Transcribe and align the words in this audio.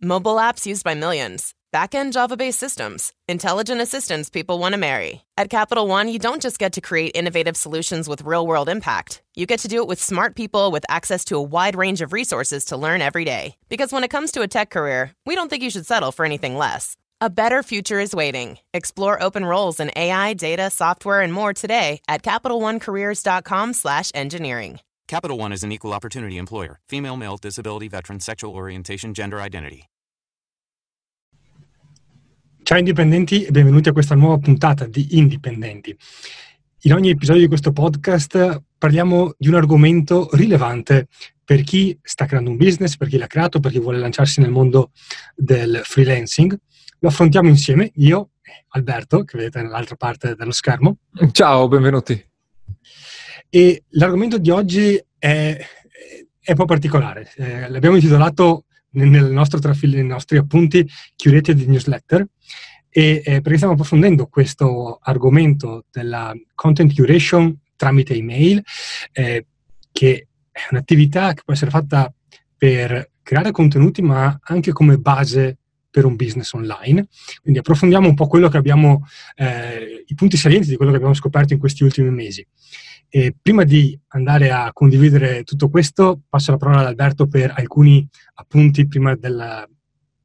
Mobile 0.00 0.36
apps 0.36 0.64
used 0.64 0.84
by 0.84 0.94
millions. 0.94 1.54
Back-end 1.72 2.12
Java-based 2.12 2.60
systems. 2.60 3.12
Intelligent 3.26 3.80
assistants 3.80 4.30
people 4.30 4.60
want 4.60 4.74
to 4.74 4.78
marry. 4.78 5.22
At 5.36 5.50
Capital 5.50 5.88
One, 5.88 6.06
you 6.06 6.20
don't 6.20 6.40
just 6.40 6.60
get 6.60 6.74
to 6.74 6.80
create 6.80 7.16
innovative 7.16 7.56
solutions 7.56 8.08
with 8.08 8.22
real-world 8.22 8.68
impact. 8.68 9.24
You 9.34 9.44
get 9.44 9.58
to 9.60 9.66
do 9.66 9.82
it 9.82 9.88
with 9.88 10.00
smart 10.00 10.36
people 10.36 10.70
with 10.70 10.86
access 10.88 11.24
to 11.24 11.36
a 11.36 11.42
wide 11.42 11.74
range 11.74 12.00
of 12.00 12.12
resources 12.12 12.64
to 12.66 12.76
learn 12.76 13.02
every 13.02 13.24
day. 13.24 13.56
Because 13.68 13.92
when 13.92 14.04
it 14.04 14.08
comes 14.08 14.30
to 14.32 14.42
a 14.42 14.48
tech 14.48 14.70
career, 14.70 15.14
we 15.26 15.34
don't 15.34 15.50
think 15.50 15.64
you 15.64 15.70
should 15.70 15.86
settle 15.86 16.12
for 16.12 16.24
anything 16.24 16.56
less. 16.56 16.96
A 17.20 17.28
better 17.28 17.64
future 17.64 17.98
is 17.98 18.14
waiting. 18.14 18.58
Explore 18.72 19.20
open 19.20 19.44
roles 19.44 19.80
in 19.80 19.90
AI, 19.96 20.34
data, 20.34 20.70
software, 20.70 21.22
and 21.22 21.32
more 21.32 21.52
today 21.52 22.00
at 22.06 22.22
CapitalOneCareers.com/engineering. 22.22 24.78
Capital 25.08 25.38
One 25.38 25.52
is 25.52 25.62
an 25.62 25.72
equal 25.72 25.94
opportunity 25.94 26.36
employer. 26.36 26.80
Female, 26.86 27.16
male, 27.16 27.38
disability, 27.40 27.88
veteran, 27.88 28.20
sexual 28.20 28.52
orientation, 28.54 29.14
gender 29.14 29.38
identity. 29.40 29.84
Ciao 32.62 32.76
indipendenti 32.76 33.44
e 33.46 33.50
benvenuti 33.50 33.88
a 33.88 33.92
questa 33.92 34.14
nuova 34.14 34.36
puntata 34.36 34.86
di 34.86 35.16
Indipendenti. 35.16 35.96
In 36.82 36.92
ogni 36.92 37.08
episodio 37.08 37.40
di 37.40 37.48
questo 37.48 37.72
podcast 37.72 38.62
parliamo 38.76 39.32
di 39.38 39.48
un 39.48 39.54
argomento 39.54 40.28
rilevante 40.32 41.08
per 41.42 41.62
chi 41.62 41.98
sta 42.02 42.26
creando 42.26 42.50
un 42.50 42.58
business, 42.58 42.98
per 42.98 43.08
chi 43.08 43.16
l'ha 43.16 43.26
creato, 43.26 43.60
per 43.60 43.72
chi 43.72 43.78
vuole 43.78 43.96
lanciarsi 43.96 44.42
nel 44.42 44.50
mondo 44.50 44.90
del 45.34 45.80
freelancing 45.84 46.54
lo 46.98 47.08
affrontiamo 47.08 47.48
insieme, 47.48 47.92
io 47.94 48.32
e 48.42 48.66
Alberto, 48.72 49.24
che 49.24 49.38
vedete 49.38 49.62
nell'altra 49.62 49.96
parte 49.96 50.34
dello 50.34 50.52
schermo. 50.52 50.98
Ciao, 51.32 51.66
benvenuti. 51.66 52.27
E 53.50 53.84
l'argomento 53.90 54.38
di 54.38 54.50
oggi 54.50 55.02
è, 55.18 55.56
è 56.40 56.50
un 56.50 56.56
po' 56.56 56.64
particolare. 56.64 57.30
Eh, 57.36 57.68
l'abbiamo 57.68 57.96
intitolato 57.96 58.64
nel 58.90 59.30
nostro 59.30 59.58
trafil- 59.58 59.94
nei 59.94 60.06
nostri 60.06 60.38
appunti 60.38 60.86
Curated 61.16 61.60
Newsletter 61.60 62.26
e, 62.88 63.22
eh, 63.24 63.40
perché 63.40 63.56
stiamo 63.56 63.74
approfondendo 63.74 64.26
questo 64.26 64.98
argomento 65.02 65.84
della 65.90 66.32
content 66.54 66.94
curation 66.94 67.56
tramite 67.76 68.14
email, 68.14 68.62
eh, 69.12 69.46
che 69.92 70.26
è 70.50 70.60
un'attività 70.70 71.32
che 71.32 71.42
può 71.44 71.52
essere 71.52 71.70
fatta 71.70 72.12
per 72.56 73.10
creare 73.22 73.50
contenuti, 73.52 74.02
ma 74.02 74.38
anche 74.42 74.72
come 74.72 74.96
base 74.96 75.58
per 75.90 76.04
un 76.04 76.16
business 76.16 76.52
online. 76.52 77.06
Quindi 77.40 77.60
approfondiamo 77.60 78.08
un 78.08 78.14
po' 78.14 78.26
quello 78.26 78.48
che 78.48 78.56
abbiamo, 78.56 79.06
eh, 79.36 80.04
i 80.06 80.14
punti 80.14 80.36
salienti 80.36 80.68
di 80.68 80.76
quello 80.76 80.90
che 80.90 80.96
abbiamo 80.96 81.14
scoperto 81.14 81.52
in 81.52 81.58
questi 81.58 81.84
ultimi 81.84 82.10
mesi. 82.10 82.46
E 83.10 83.34
prima 83.40 83.64
di 83.64 83.98
andare 84.08 84.50
a 84.50 84.70
condividere 84.72 85.42
tutto 85.42 85.70
questo, 85.70 86.20
passo 86.28 86.50
la 86.50 86.58
parola 86.58 86.80
ad 86.80 86.86
Alberto 86.86 87.26
per 87.26 87.52
alcuni 87.56 88.06
appunti 88.34 88.86
prima, 88.86 89.14
del, 89.16 89.66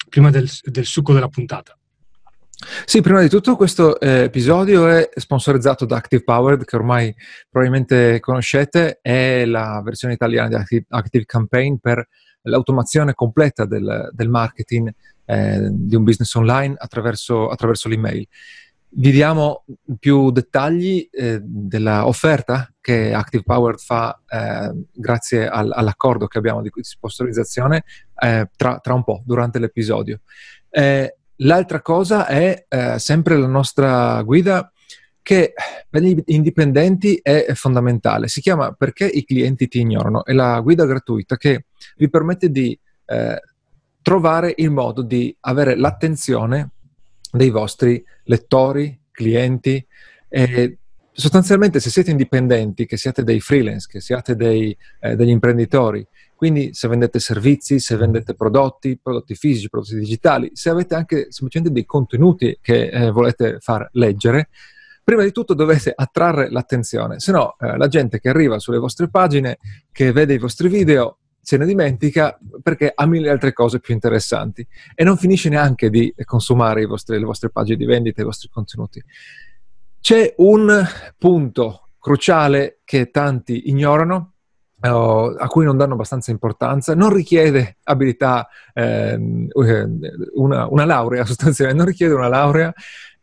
prima 0.09 0.29
del, 0.29 0.49
del 0.63 0.85
succo 0.85 1.13
della 1.13 1.29
puntata. 1.29 1.77
Sì, 2.85 3.01
prima 3.01 3.21
di 3.21 3.29
tutto 3.29 3.55
questo 3.55 3.99
eh, 3.99 4.23
episodio 4.23 4.87
è 4.87 5.09
sponsorizzato 5.15 5.85
da 5.85 5.97
Active 5.97 6.23
Powered, 6.23 6.63
che 6.65 6.75
ormai 6.75 7.13
probabilmente 7.49 8.19
conoscete, 8.19 8.99
è 9.01 9.45
la 9.45 9.81
versione 9.83 10.13
italiana 10.13 10.47
di 10.49 10.55
Active, 10.55 10.85
Active 10.89 11.25
Campaign 11.25 11.75
per 11.75 12.07
l'automazione 12.43 13.13
completa 13.13 13.65
del, 13.65 14.09
del 14.13 14.29
marketing 14.29 14.93
eh, 15.25 15.69
di 15.71 15.95
un 15.95 16.03
business 16.03 16.33
online 16.35 16.75
attraverso, 16.77 17.49
attraverso 17.49 17.87
l'email. 17.87 18.27
Vi 18.95 19.11
diamo 19.11 19.65
più 19.97 20.31
dettagli 20.31 21.07
eh, 21.11 21.39
dell'offerta 21.41 22.72
che 22.83 23.13
Active 23.13 23.43
Powered 23.43 23.79
fa 23.79 24.21
eh, 24.27 24.73
grazie 24.91 25.47
al, 25.47 25.71
all'accordo 25.73 26.27
che 26.27 26.37
abbiamo 26.37 26.61
di 26.61 26.69
sponsorizzazione 26.81 27.85
eh, 28.19 28.49
tra, 28.57 28.79
tra, 28.79 28.93
un 28.93 29.05
po', 29.05 29.21
durante 29.25 29.57
l'episodio. 29.57 30.19
Eh, 30.69 31.15
l'altra 31.37 31.81
cosa 31.81 32.27
è 32.27 32.65
eh, 32.67 32.99
sempre 32.99 33.37
la 33.37 33.47
nostra 33.47 34.21
guida 34.23 34.69
che 35.21 35.53
per 35.89 36.01
gli 36.01 36.21
indipendenti 36.25 37.17
è 37.23 37.53
fondamentale. 37.53 38.27
Si 38.27 38.41
chiama 38.41 38.73
Perché 38.73 39.05
i 39.05 39.23
clienti 39.23 39.69
ti 39.69 39.79
ignorano. 39.79 40.25
È 40.25 40.33
la 40.33 40.59
guida 40.59 40.85
gratuita 40.85 41.37
che 41.37 41.67
vi 41.95 42.09
permette 42.09 42.49
di 42.49 42.77
eh, 43.05 43.41
trovare 44.01 44.53
il 44.57 44.71
modo 44.71 45.03
di 45.03 45.33
avere 45.39 45.77
l'attenzione 45.77 46.71
dei 47.31 47.49
vostri 47.49 48.03
lettori, 48.23 48.99
clienti. 49.09 49.87
E 50.27 50.79
sostanzialmente, 51.13 51.79
se 51.79 51.89
siete 51.89 52.11
indipendenti, 52.11 52.85
che 52.85 52.97
siate 52.97 53.23
dei 53.23 53.39
freelance, 53.39 53.87
che 53.89 54.01
siate 54.01 54.35
dei, 54.35 54.75
eh, 54.99 55.15
degli 55.15 55.29
imprenditori, 55.29 56.05
quindi 56.35 56.73
se 56.73 56.87
vendete 56.87 57.19
servizi, 57.19 57.79
se 57.79 57.95
vendete 57.95 58.33
prodotti, 58.33 58.99
prodotti 59.01 59.35
fisici, 59.35 59.69
prodotti 59.69 59.95
digitali, 59.95 60.51
se 60.53 60.69
avete 60.69 60.95
anche 60.95 61.27
semplicemente 61.29 61.73
dei 61.73 61.85
contenuti 61.85 62.57
che 62.61 62.87
eh, 62.87 63.11
volete 63.11 63.59
far 63.59 63.87
leggere, 63.93 64.49
prima 65.03 65.23
di 65.23 65.31
tutto 65.31 65.53
dovete 65.53 65.93
attrarre 65.95 66.49
l'attenzione, 66.49 67.19
se 67.19 67.31
no 67.31 67.55
eh, 67.59 67.77
la 67.77 67.87
gente 67.87 68.19
che 68.19 68.29
arriva 68.29 68.59
sulle 68.59 68.77
vostre 68.79 69.09
pagine, 69.09 69.59
che 69.91 70.11
vede 70.11 70.33
i 70.33 70.39
vostri 70.39 70.67
video, 70.67 71.19
se 71.39 71.57
ne 71.57 71.65
dimentica 71.65 72.37
perché 72.61 72.91
ha 72.95 73.05
mille 73.05 73.29
altre 73.29 73.51
cose 73.51 73.81
più 73.81 73.93
interessanti 73.93 74.65
e 74.95 75.03
non 75.03 75.17
finisce 75.17 75.49
neanche 75.49 75.89
di 75.89 76.13
consumare 76.23 76.85
vostri, 76.85 77.19
le 77.19 77.25
vostre 77.25 77.49
pagine 77.49 77.75
di 77.75 77.85
vendita, 77.85 78.21
i 78.21 78.25
vostri 78.25 78.49
contenuti. 78.49 79.03
C'è 80.03 80.33
un 80.39 80.85
punto 81.17 81.91
cruciale 81.97 82.81
che 82.83 83.09
tanti 83.09 83.69
ignorano, 83.69 84.31
Uh, 84.83 85.33
a 85.37 85.47
cui 85.47 85.63
non 85.63 85.77
danno 85.77 85.93
abbastanza 85.93 86.29
importanza, 86.29 86.93
non 86.93 87.13
richiede 87.13 87.77
abilità, 87.83 88.49
eh, 88.73 89.17
una, 90.33 90.67
una, 90.67 90.83
laurea 90.83 91.23
sostanzialmente, 91.23 91.81
non 91.81 91.89
richiede 91.89 92.13
una 92.13 92.27
laurea, 92.27 92.73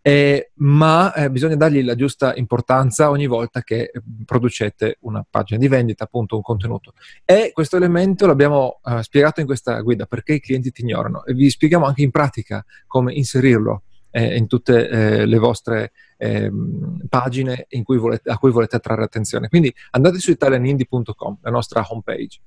eh, 0.01 0.53
ma 0.55 1.13
eh, 1.13 1.31
bisogna 1.31 1.57
dargli 1.57 1.85
la 1.85 1.97
giusta 1.97 2.35
importanza 2.35 3.11
ogni 3.11 3.27
volta 3.27 3.61
che 3.61 3.91
eh, 3.93 4.03
producete 4.25 4.97
una 5.01 5.23
pagina 5.29 5.61
di 5.61 5.69
vendita, 5.69 6.05
appunto 6.05 6.37
un 6.37 6.43
contenuto. 6.43 6.95
E 7.27 7.51
questo 7.53 7.77
elemento 7.77 8.27
l'abbiamo 8.27 8.81
eh, 8.83 9.03
spiegato 9.03 9.41
in 9.41 9.47
questa 9.47 9.79
guida, 9.83 10.07
perché 10.07 10.33
i 10.33 10.41
clienti 10.41 10.71
ti 10.71 10.81
ignorano, 10.81 11.27
e 11.27 11.35
vi 11.35 11.51
spieghiamo 11.51 11.85
anche 11.85 12.01
in 12.01 12.11
pratica 12.11 12.65
come 12.87 13.13
inserirlo 13.13 13.83
eh, 14.11 14.37
in 14.37 14.47
tutte 14.47 14.89
eh, 14.89 15.27
le 15.27 15.39
vostre 15.39 15.93
ehm, 16.17 17.07
pagine 17.09 17.67
cui 17.83 17.99
volete, 17.99 18.31
a 18.31 18.39
cui 18.39 18.51
volete 18.51 18.77
attrarre 18.77 19.05
attenzione. 19.05 19.49
Quindi 19.49 19.75
andate 19.91 20.19
su 20.19 20.31
italianindie.com, 20.31 21.39
la 21.43 21.51
nostra 21.51 21.85
homepage 21.89 22.41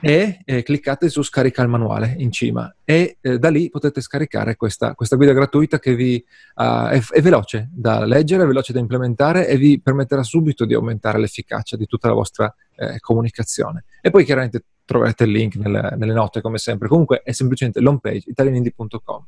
e 0.00 0.40
eh, 0.44 0.62
cliccate 0.62 1.08
su 1.08 1.22
scarica 1.22 1.62
il 1.62 1.68
manuale 1.68 2.14
in 2.18 2.32
cima 2.32 2.74
e 2.84 3.18
eh, 3.20 3.38
da 3.38 3.48
lì 3.50 3.70
potete 3.70 4.00
scaricare 4.00 4.56
questa, 4.56 4.94
questa 4.94 5.16
guida 5.16 5.32
gratuita 5.32 5.78
che 5.78 5.94
vi, 5.94 6.22
uh, 6.56 6.86
è, 6.88 7.00
è, 7.10 7.22
veloce 7.22 7.68
da 7.72 8.04
leggere, 8.04 8.42
è 8.42 8.46
veloce 8.46 8.72
da 8.72 8.80
implementare 8.80 9.46
e 9.46 9.56
vi 9.56 9.80
permetterà 9.80 10.22
subito 10.22 10.64
di 10.64 10.74
aumentare 10.74 11.18
l'efficacia 11.18 11.76
di 11.76 11.86
tutta 11.86 12.08
la 12.08 12.14
vostra 12.14 12.52
eh, 12.76 12.98
comunicazione. 13.00 13.84
E 14.00 14.10
poi 14.10 14.24
chiaramente 14.24 14.64
troverete 14.84 15.24
il 15.24 15.30
link 15.30 15.56
nelle, 15.56 15.94
nelle 15.96 16.12
note 16.12 16.40
come 16.40 16.58
sempre. 16.58 16.88
Comunque 16.88 17.22
è 17.22 17.32
semplicemente 17.32 17.80
l'home 17.80 17.98
page 18.00 18.28
italianindie.com. 18.28 19.26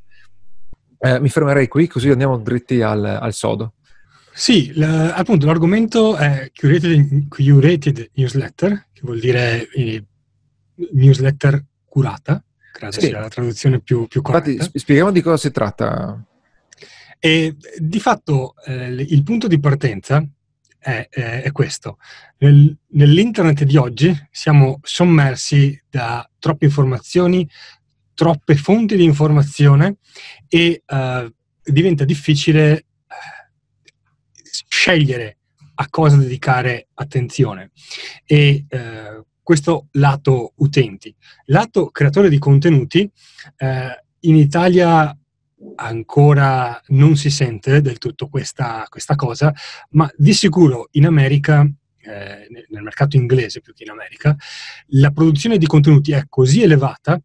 Eh, 1.01 1.21
mi 1.21 1.29
fermerei 1.29 1.69
qui 1.69 1.87
così 1.87 2.09
andiamo 2.11 2.39
dritti 2.39 2.83
al, 2.83 3.05
al 3.05 3.33
sodo. 3.33 3.75
Sì, 4.33 4.73
l- 4.75 4.83
appunto 4.83 5.47
l'argomento 5.47 6.17
è 6.17 6.51
curated, 6.55 7.29
curated, 7.29 8.11
newsletter, 8.15 8.87
che 8.93 9.01
vuol 9.03 9.19
dire 9.19 9.69
eh, 9.71 10.05
newsletter 10.93 11.65
curata, 11.85 12.43
credo 12.73 12.93
sì. 12.93 13.07
sia 13.07 13.21
la 13.21 13.29
traduzione 13.29 13.81
più, 13.81 14.07
più 14.07 14.23
corretta. 14.23 14.51
Infatti, 14.51 14.79
spieghiamo 14.79 15.11
di 15.11 15.23
cosa 15.23 15.37
si 15.37 15.51
tratta. 15.51 16.23
E 17.19 17.57
di 17.79 17.99
fatto 17.99 18.55
eh, 18.65 18.91
il 18.93 19.23
punto 19.25 19.49
di 19.49 19.59
partenza 19.59 20.25
è, 20.79 21.09
è, 21.11 21.43
è 21.43 21.51
questo. 21.51 21.99
Nel, 22.39 22.77
nell'internet 22.91 23.65
di 23.65 23.77
oggi 23.77 24.17
siamo 24.31 24.79
sommersi 24.83 25.83
da 25.91 26.29
troppe 26.39 26.67
informazioni, 26.67 27.49
troppe 28.19 28.57
fonti 28.57 28.97
di 28.97 29.05
informazione 29.05 29.99
e 30.49 30.83
uh, 30.85 31.33
diventa 31.63 32.05
difficile 32.05 32.73
eh, 32.73 32.85
scegliere 34.43 35.37
a 35.77 35.87
cosa 35.89 36.17
dedicare 36.17 36.89
attenzione. 36.95 37.71
E 38.27 38.67
uh, 38.69 39.25
questo 39.41 39.87
lato 39.93 40.55
utenti. 40.57 41.15
Lato 41.45 41.91
creatore 41.91 42.29
di 42.29 42.39
contenuti, 42.39 43.09
eh, 43.57 44.05
in 44.23 44.35
Italia 44.35 45.17
ancora 45.77 46.83
non 46.89 47.17
si 47.17 47.31
sente 47.31 47.81
del 47.81 47.99
tutto 47.99 48.29
questa, 48.29 48.85
questa 48.89 49.15
cosa, 49.15 49.55
ma 49.91 50.11
di 50.17 50.33
sicuro 50.33 50.89
in 50.93 51.07
America, 51.07 51.61
eh, 51.63 52.47
nel 52.69 52.83
mercato 52.83 53.17
inglese 53.17 53.61
più 53.61 53.73
che 53.75 53.85
in 53.85 53.91
America, 53.91 54.37
la 54.89 55.13
produzione 55.13 55.57
di 55.57 55.67
contenuti 55.67 56.11
è 56.13 56.25
così 56.29 56.63
elevata 56.63 57.19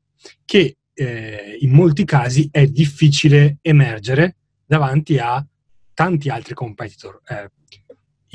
che 0.45 0.77
eh, 0.93 1.57
in 1.59 1.71
molti 1.71 2.05
casi 2.05 2.47
è 2.51 2.65
difficile 2.67 3.57
emergere 3.61 4.35
davanti 4.65 5.17
a 5.17 5.45
tanti 5.93 6.29
altri 6.29 6.53
competitor. 6.53 7.21
Eh, 7.27 7.49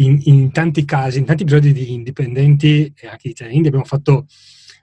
in, 0.00 0.20
in, 0.24 0.52
tanti 0.52 0.84
casi, 0.84 1.18
in 1.18 1.24
tanti 1.24 1.42
episodi 1.42 1.72
di 1.72 1.92
indipendenti 1.92 2.92
e 2.96 3.06
anche 3.08 3.22
di 3.22 3.30
italiani 3.30 3.66
abbiamo 3.66 3.84
fatto 3.84 4.26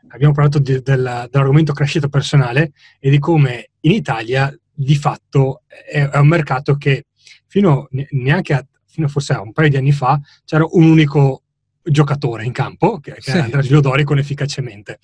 abbiamo 0.09 0.33
parlato 0.33 0.59
di, 0.59 0.73
del, 0.81 1.27
dell'argomento 1.29 1.73
crescita 1.73 2.07
personale 2.07 2.73
e 2.99 3.09
di 3.09 3.19
come 3.19 3.71
in 3.81 3.91
Italia 3.91 4.53
di 4.71 4.95
fatto 4.95 5.61
è, 5.67 6.07
è 6.07 6.17
un 6.17 6.27
mercato 6.27 6.75
che 6.75 7.05
fino 7.47 7.87
neanche 8.11 8.53
a, 8.53 8.65
fino 8.85 9.07
forse 9.07 9.33
a 9.33 9.41
un 9.41 9.53
paio 9.53 9.69
di 9.69 9.77
anni 9.77 9.91
fa 9.91 10.19
c'era 10.43 10.65
un 10.69 10.83
unico 10.83 11.43
giocatore 11.85 12.43
in 12.43 12.51
campo, 12.51 12.99
che, 12.99 13.13
che 13.13 13.21
sì. 13.21 13.31
era 13.31 13.43
Andrea 13.43 13.61
Giodori 13.61 14.03
con 14.03 14.17
efficacemente. 14.17 14.99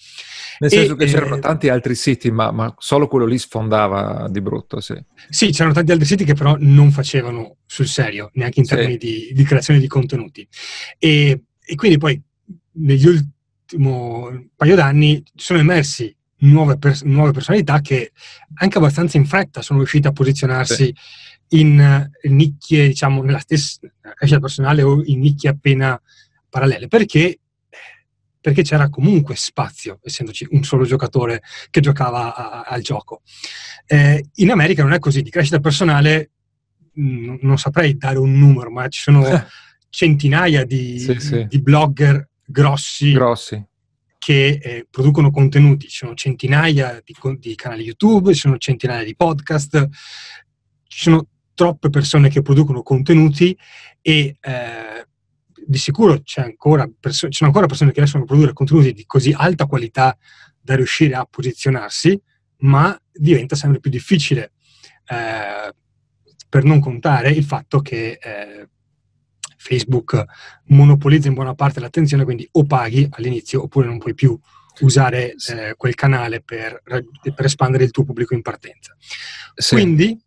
Nel 0.59 0.69
senso 0.69 0.93
e, 0.93 0.97
che 0.97 1.05
c'erano 1.05 1.35
eh, 1.35 1.39
tanti 1.39 1.69
altri 1.69 1.95
siti, 1.95 2.31
ma, 2.31 2.51
ma, 2.51 2.73
solo 2.77 3.07
quello 3.07 3.25
lì 3.25 3.37
sfondava 3.37 4.27
di 4.29 4.41
brutto, 4.41 4.79
sì. 4.79 4.95
Sì, 5.29 5.51
c'erano 5.51 5.73
tanti 5.73 5.91
altri 5.91 6.05
siti 6.05 6.23
che 6.23 6.33
però 6.33 6.55
non 6.59 6.91
facevano 6.91 7.57
sul 7.65 7.87
serio, 7.87 8.29
neanche 8.33 8.59
in 8.59 8.65
termini 8.65 8.93
sì. 8.93 8.97
di, 8.97 9.31
di, 9.33 9.43
creazione 9.43 9.79
di 9.79 9.87
contenuti. 9.87 10.47
E, 10.97 11.43
e 11.63 11.75
quindi 11.75 11.97
poi 11.97 12.21
negli 12.73 13.05
ultimi 13.07 14.49
paio 14.55 14.75
d'anni 14.75 15.23
sono 15.35 15.59
emersi 15.59 16.13
nuove, 16.41 16.77
pers- 16.77 17.03
nuove, 17.03 17.31
personalità 17.31 17.81
che 17.81 18.11
anche 18.55 18.77
abbastanza 18.77 19.17
in 19.17 19.25
fretta 19.25 19.61
sono 19.61 19.79
riuscite 19.79 20.07
a 20.07 20.11
posizionarsi 20.11 20.85
sì. 20.85 20.95
in, 21.59 22.09
in 22.23 22.35
nicchie, 22.35 22.87
diciamo, 22.87 23.21
nella 23.21 23.39
stessa 23.39 23.79
crescita 24.15 24.39
personale 24.39 24.81
o 24.81 25.01
in 25.05 25.19
nicchie 25.19 25.49
appena 25.49 25.99
parallele. 26.51 26.87
Perché? 26.87 27.39
Perché 28.39 28.61
c'era 28.61 28.89
comunque 28.89 29.35
spazio, 29.35 29.99
essendoci 30.03 30.47
un 30.51 30.63
solo 30.63 30.83
giocatore 30.83 31.41
che 31.69 31.79
giocava 31.79 32.35
a, 32.35 32.61
al 32.61 32.81
gioco. 32.81 33.21
Eh, 33.85 34.23
in 34.35 34.51
America 34.51 34.83
non 34.83 34.93
è 34.93 34.99
così, 34.99 35.21
di 35.21 35.29
crescita 35.29 35.59
personale 35.59 36.31
mh, 36.93 37.03
mm, 37.03 37.35
non 37.41 37.57
saprei 37.57 37.97
dare 37.97 38.19
un 38.19 38.37
numero, 38.37 38.69
ma 38.69 38.87
ci 38.87 39.01
sono 39.01 39.23
centinaia 39.89 40.65
di, 40.65 40.99
sì, 40.99 41.19
sì. 41.19 41.45
di 41.47 41.61
blogger 41.61 42.29
grossi, 42.45 43.11
grossi. 43.13 43.63
che 44.17 44.59
eh, 44.61 44.87
producono 44.89 45.31
contenuti. 45.31 45.87
Ci 45.87 45.97
sono 45.97 46.15
centinaia 46.15 47.01
di, 47.03 47.15
di, 47.39 47.55
canali 47.55 47.83
YouTube, 47.83 48.33
ci 48.33 48.39
sono 48.39 48.57
centinaia 48.57 49.03
di 49.03 49.15
podcast, 49.15 49.87
ci 50.87 50.99
sono 50.99 51.27
troppe 51.53 51.89
persone 51.89 52.29
che 52.29 52.41
producono 52.41 52.81
contenuti 52.81 53.55
e 54.01 54.35
eh, 54.39 55.07
di 55.65 55.77
sicuro 55.77 56.21
c'è 56.21 56.41
ancora 56.41 56.89
perso- 56.99 57.27
ci 57.27 57.37
sono 57.37 57.49
ancora 57.49 57.67
persone 57.67 57.91
che 57.91 57.99
riescono 57.99 58.23
a 58.23 58.27
produrre 58.27 58.53
contenuti 58.53 58.93
di 58.93 59.05
così 59.05 59.33
alta 59.35 59.65
qualità 59.65 60.17
da 60.59 60.75
riuscire 60.75 61.15
a 61.15 61.25
posizionarsi, 61.29 62.19
ma 62.59 62.99
diventa 63.11 63.55
sempre 63.55 63.79
più 63.79 63.89
difficile. 63.89 64.53
Eh, 65.05 65.73
per 66.47 66.63
non 66.63 66.79
contare 66.79 67.31
il 67.31 67.45
fatto 67.45 67.79
che 67.79 68.19
eh, 68.21 68.67
Facebook 69.55 70.23
monopolizza 70.65 71.29
in 71.29 71.33
buona 71.33 71.55
parte 71.55 71.79
l'attenzione, 71.79 72.25
quindi 72.25 72.47
o 72.51 72.65
paghi 72.65 73.07
all'inizio 73.11 73.63
oppure 73.63 73.87
non 73.87 73.99
puoi 73.99 74.13
più 74.13 74.37
usare 74.81 75.33
eh, 75.49 75.75
quel 75.77 75.95
canale 75.95 76.41
per, 76.41 76.81
per, 76.83 77.45
espandere 77.45 77.83
il 77.83 77.91
tuo 77.91 78.03
pubblico 78.03 78.33
in 78.33 78.41
partenza. 78.41 78.95
Sì. 79.55 79.75
Quindi 79.75 80.19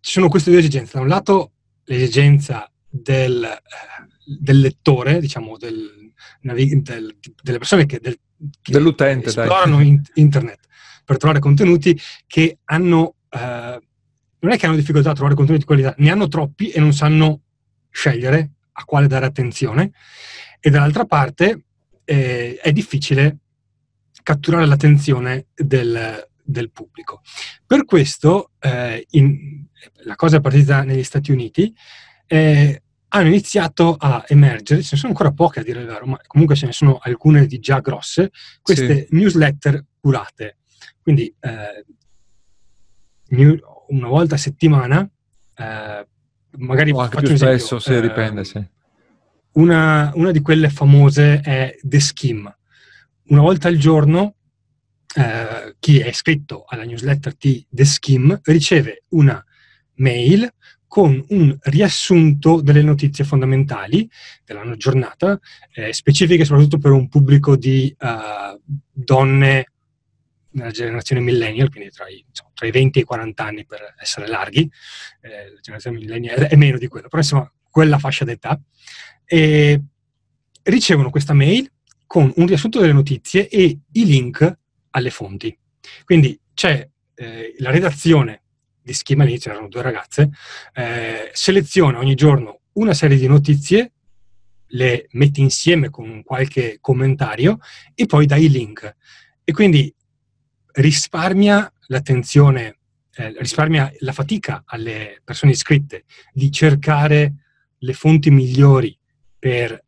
ci 0.00 0.12
sono 0.12 0.28
queste 0.28 0.50
due 0.50 0.60
esigenze. 0.60 0.92
Da 0.94 1.00
un 1.00 1.08
lato 1.08 1.52
l'esigenza 1.84 2.70
del, 2.88 3.42
eh, 3.44 3.95
del 4.26 4.60
lettore, 4.60 5.20
diciamo, 5.20 5.56
del, 5.56 6.12
del, 6.40 7.16
delle 7.42 7.58
persone 7.58 7.86
che, 7.86 8.00
del, 8.00 8.18
che 8.60 8.72
Dell'utente, 8.72 9.28
esplorano 9.28 9.80
in, 9.80 10.00
internet 10.14 10.66
per 11.04 11.16
trovare 11.16 11.40
contenuti 11.40 11.98
che 12.26 12.58
hanno... 12.64 13.14
Eh, 13.30 13.80
non 14.38 14.52
è 14.52 14.58
che 14.58 14.66
hanno 14.66 14.76
difficoltà 14.76 15.10
a 15.10 15.14
trovare 15.14 15.34
contenuti 15.34 15.64
di 15.64 15.68
qualità, 15.68 15.94
ne 15.98 16.10
hanno 16.10 16.28
troppi 16.28 16.70
e 16.70 16.78
non 16.78 16.92
sanno 16.92 17.40
scegliere 17.90 18.52
a 18.72 18.84
quale 18.84 19.06
dare 19.06 19.26
attenzione 19.26 19.92
e 20.60 20.70
dall'altra 20.70 21.04
parte 21.04 21.64
eh, 22.04 22.58
è 22.62 22.72
difficile 22.72 23.38
catturare 24.22 24.66
l'attenzione 24.66 25.46
del, 25.54 26.28
del 26.42 26.70
pubblico. 26.70 27.22
Per 27.66 27.84
questo 27.84 28.52
eh, 28.58 29.06
in, 29.10 29.64
la 30.04 30.16
cosa 30.16 30.36
è 30.36 30.40
partita 30.40 30.82
negli 30.82 31.04
Stati 31.04 31.32
Uniti, 31.32 31.74
eh, 32.26 32.82
hanno 33.18 33.28
iniziato 33.28 33.96
a 33.98 34.24
emergere, 34.28 34.82
ce 34.82 34.90
ne 34.92 34.98
sono 34.98 35.12
ancora 35.12 35.32
poche 35.32 35.60
a 35.60 35.62
dire 35.62 35.80
il 35.80 35.86
vero, 35.86 36.06
ma 36.06 36.18
comunque 36.26 36.56
ce 36.56 36.66
ne 36.66 36.72
sono 36.72 36.98
alcune 37.00 37.46
di 37.46 37.58
già 37.58 37.80
grosse, 37.80 38.30
queste 38.62 39.06
sì. 39.08 39.14
newsletter 39.14 39.84
curate. 40.00 40.58
Quindi 41.02 41.34
eh, 41.40 41.84
una 43.88 44.08
volta 44.08 44.34
a 44.34 44.38
settimana 44.38 45.08
eh, 45.56 46.06
magari 46.58 46.90
o 46.90 47.00
anche 47.00 47.22
più 47.22 47.36
spesso, 47.36 47.78
sì, 47.78 47.94
eh, 47.94 48.00
dipende, 48.00 48.44
sì. 48.44 48.64
Una, 49.52 50.12
una, 50.14 50.32
di 50.32 50.40
quelle 50.40 50.68
famose 50.68 51.40
è 51.40 51.76
The 51.80 52.00
Skim. 52.00 52.54
Una 53.28 53.40
volta 53.40 53.68
al 53.68 53.76
giorno 53.76 54.34
eh, 55.14 55.76
chi 55.78 55.98
è 55.98 56.08
iscritto 56.08 56.64
alla 56.66 56.84
newsletter 56.84 57.34
di 57.38 57.66
The 57.68 57.84
Skim 57.84 58.38
riceve 58.44 59.04
una 59.08 59.42
mail 59.94 60.52
con 60.86 61.22
un 61.28 61.56
riassunto 61.62 62.60
delle 62.60 62.82
notizie 62.82 63.24
fondamentali 63.24 64.08
della 64.44 64.76
giornata, 64.76 65.38
eh, 65.74 65.92
specifiche 65.92 66.44
soprattutto 66.44 66.78
per 66.78 66.92
un 66.92 67.08
pubblico 67.08 67.56
di 67.56 67.94
uh, 67.98 68.58
donne 68.92 69.66
nella 70.56 70.70
generazione 70.70 71.20
millennial, 71.20 71.70
quindi 71.70 71.90
tra 71.90 72.08
i, 72.08 72.24
insomma, 72.26 72.50
tra 72.54 72.66
i, 72.66 72.70
20 72.70 72.98
e 72.98 73.02
i 73.02 73.04
40 73.04 73.44
anni 73.44 73.66
per 73.66 73.94
essere 74.00 74.26
larghi, 74.26 74.68
eh, 75.20 75.52
la 75.52 75.60
generazione 75.60 75.98
millennial 75.98 76.46
è 76.46 76.56
meno 76.56 76.78
di 76.78 76.88
quello, 76.88 77.08
però 77.08 77.20
insomma 77.20 77.50
quella 77.70 77.98
fascia 77.98 78.24
d'età, 78.24 78.58
e 79.24 79.82
ricevono 80.62 81.10
questa 81.10 81.34
mail 81.34 81.70
con 82.06 82.32
un 82.36 82.46
riassunto 82.46 82.80
delle 82.80 82.92
notizie 82.92 83.48
e 83.48 83.78
i 83.92 84.04
link 84.06 84.58
alle 84.90 85.10
fonti. 85.10 85.56
Quindi 86.04 86.38
c'è 86.54 86.88
eh, 87.14 87.54
la 87.58 87.70
redazione 87.70 88.42
di 88.86 88.92
schema 88.92 89.24
lì, 89.24 89.36
c'erano 89.36 89.66
due 89.66 89.82
ragazze, 89.82 90.30
eh, 90.72 91.30
seleziona 91.32 91.98
ogni 91.98 92.14
giorno 92.14 92.60
una 92.74 92.94
serie 92.94 93.16
di 93.16 93.26
notizie, 93.26 93.92
le 94.68 95.08
mette 95.12 95.40
insieme 95.40 95.90
con 95.90 96.22
qualche 96.22 96.78
commentario 96.80 97.58
e 97.94 98.06
poi 98.06 98.26
dà 98.26 98.36
i 98.36 98.48
link. 98.48 98.96
E 99.42 99.52
quindi 99.52 99.92
risparmia 100.74 101.70
l'attenzione, 101.88 102.78
eh, 103.16 103.34
risparmia 103.38 103.92
la 103.98 104.12
fatica 104.12 104.62
alle 104.64 105.20
persone 105.24 105.52
iscritte 105.52 106.04
di 106.32 106.52
cercare 106.52 107.34
le 107.78 107.92
fonti 107.92 108.30
migliori 108.30 108.96
per 109.36 109.72
eh, 109.72 109.82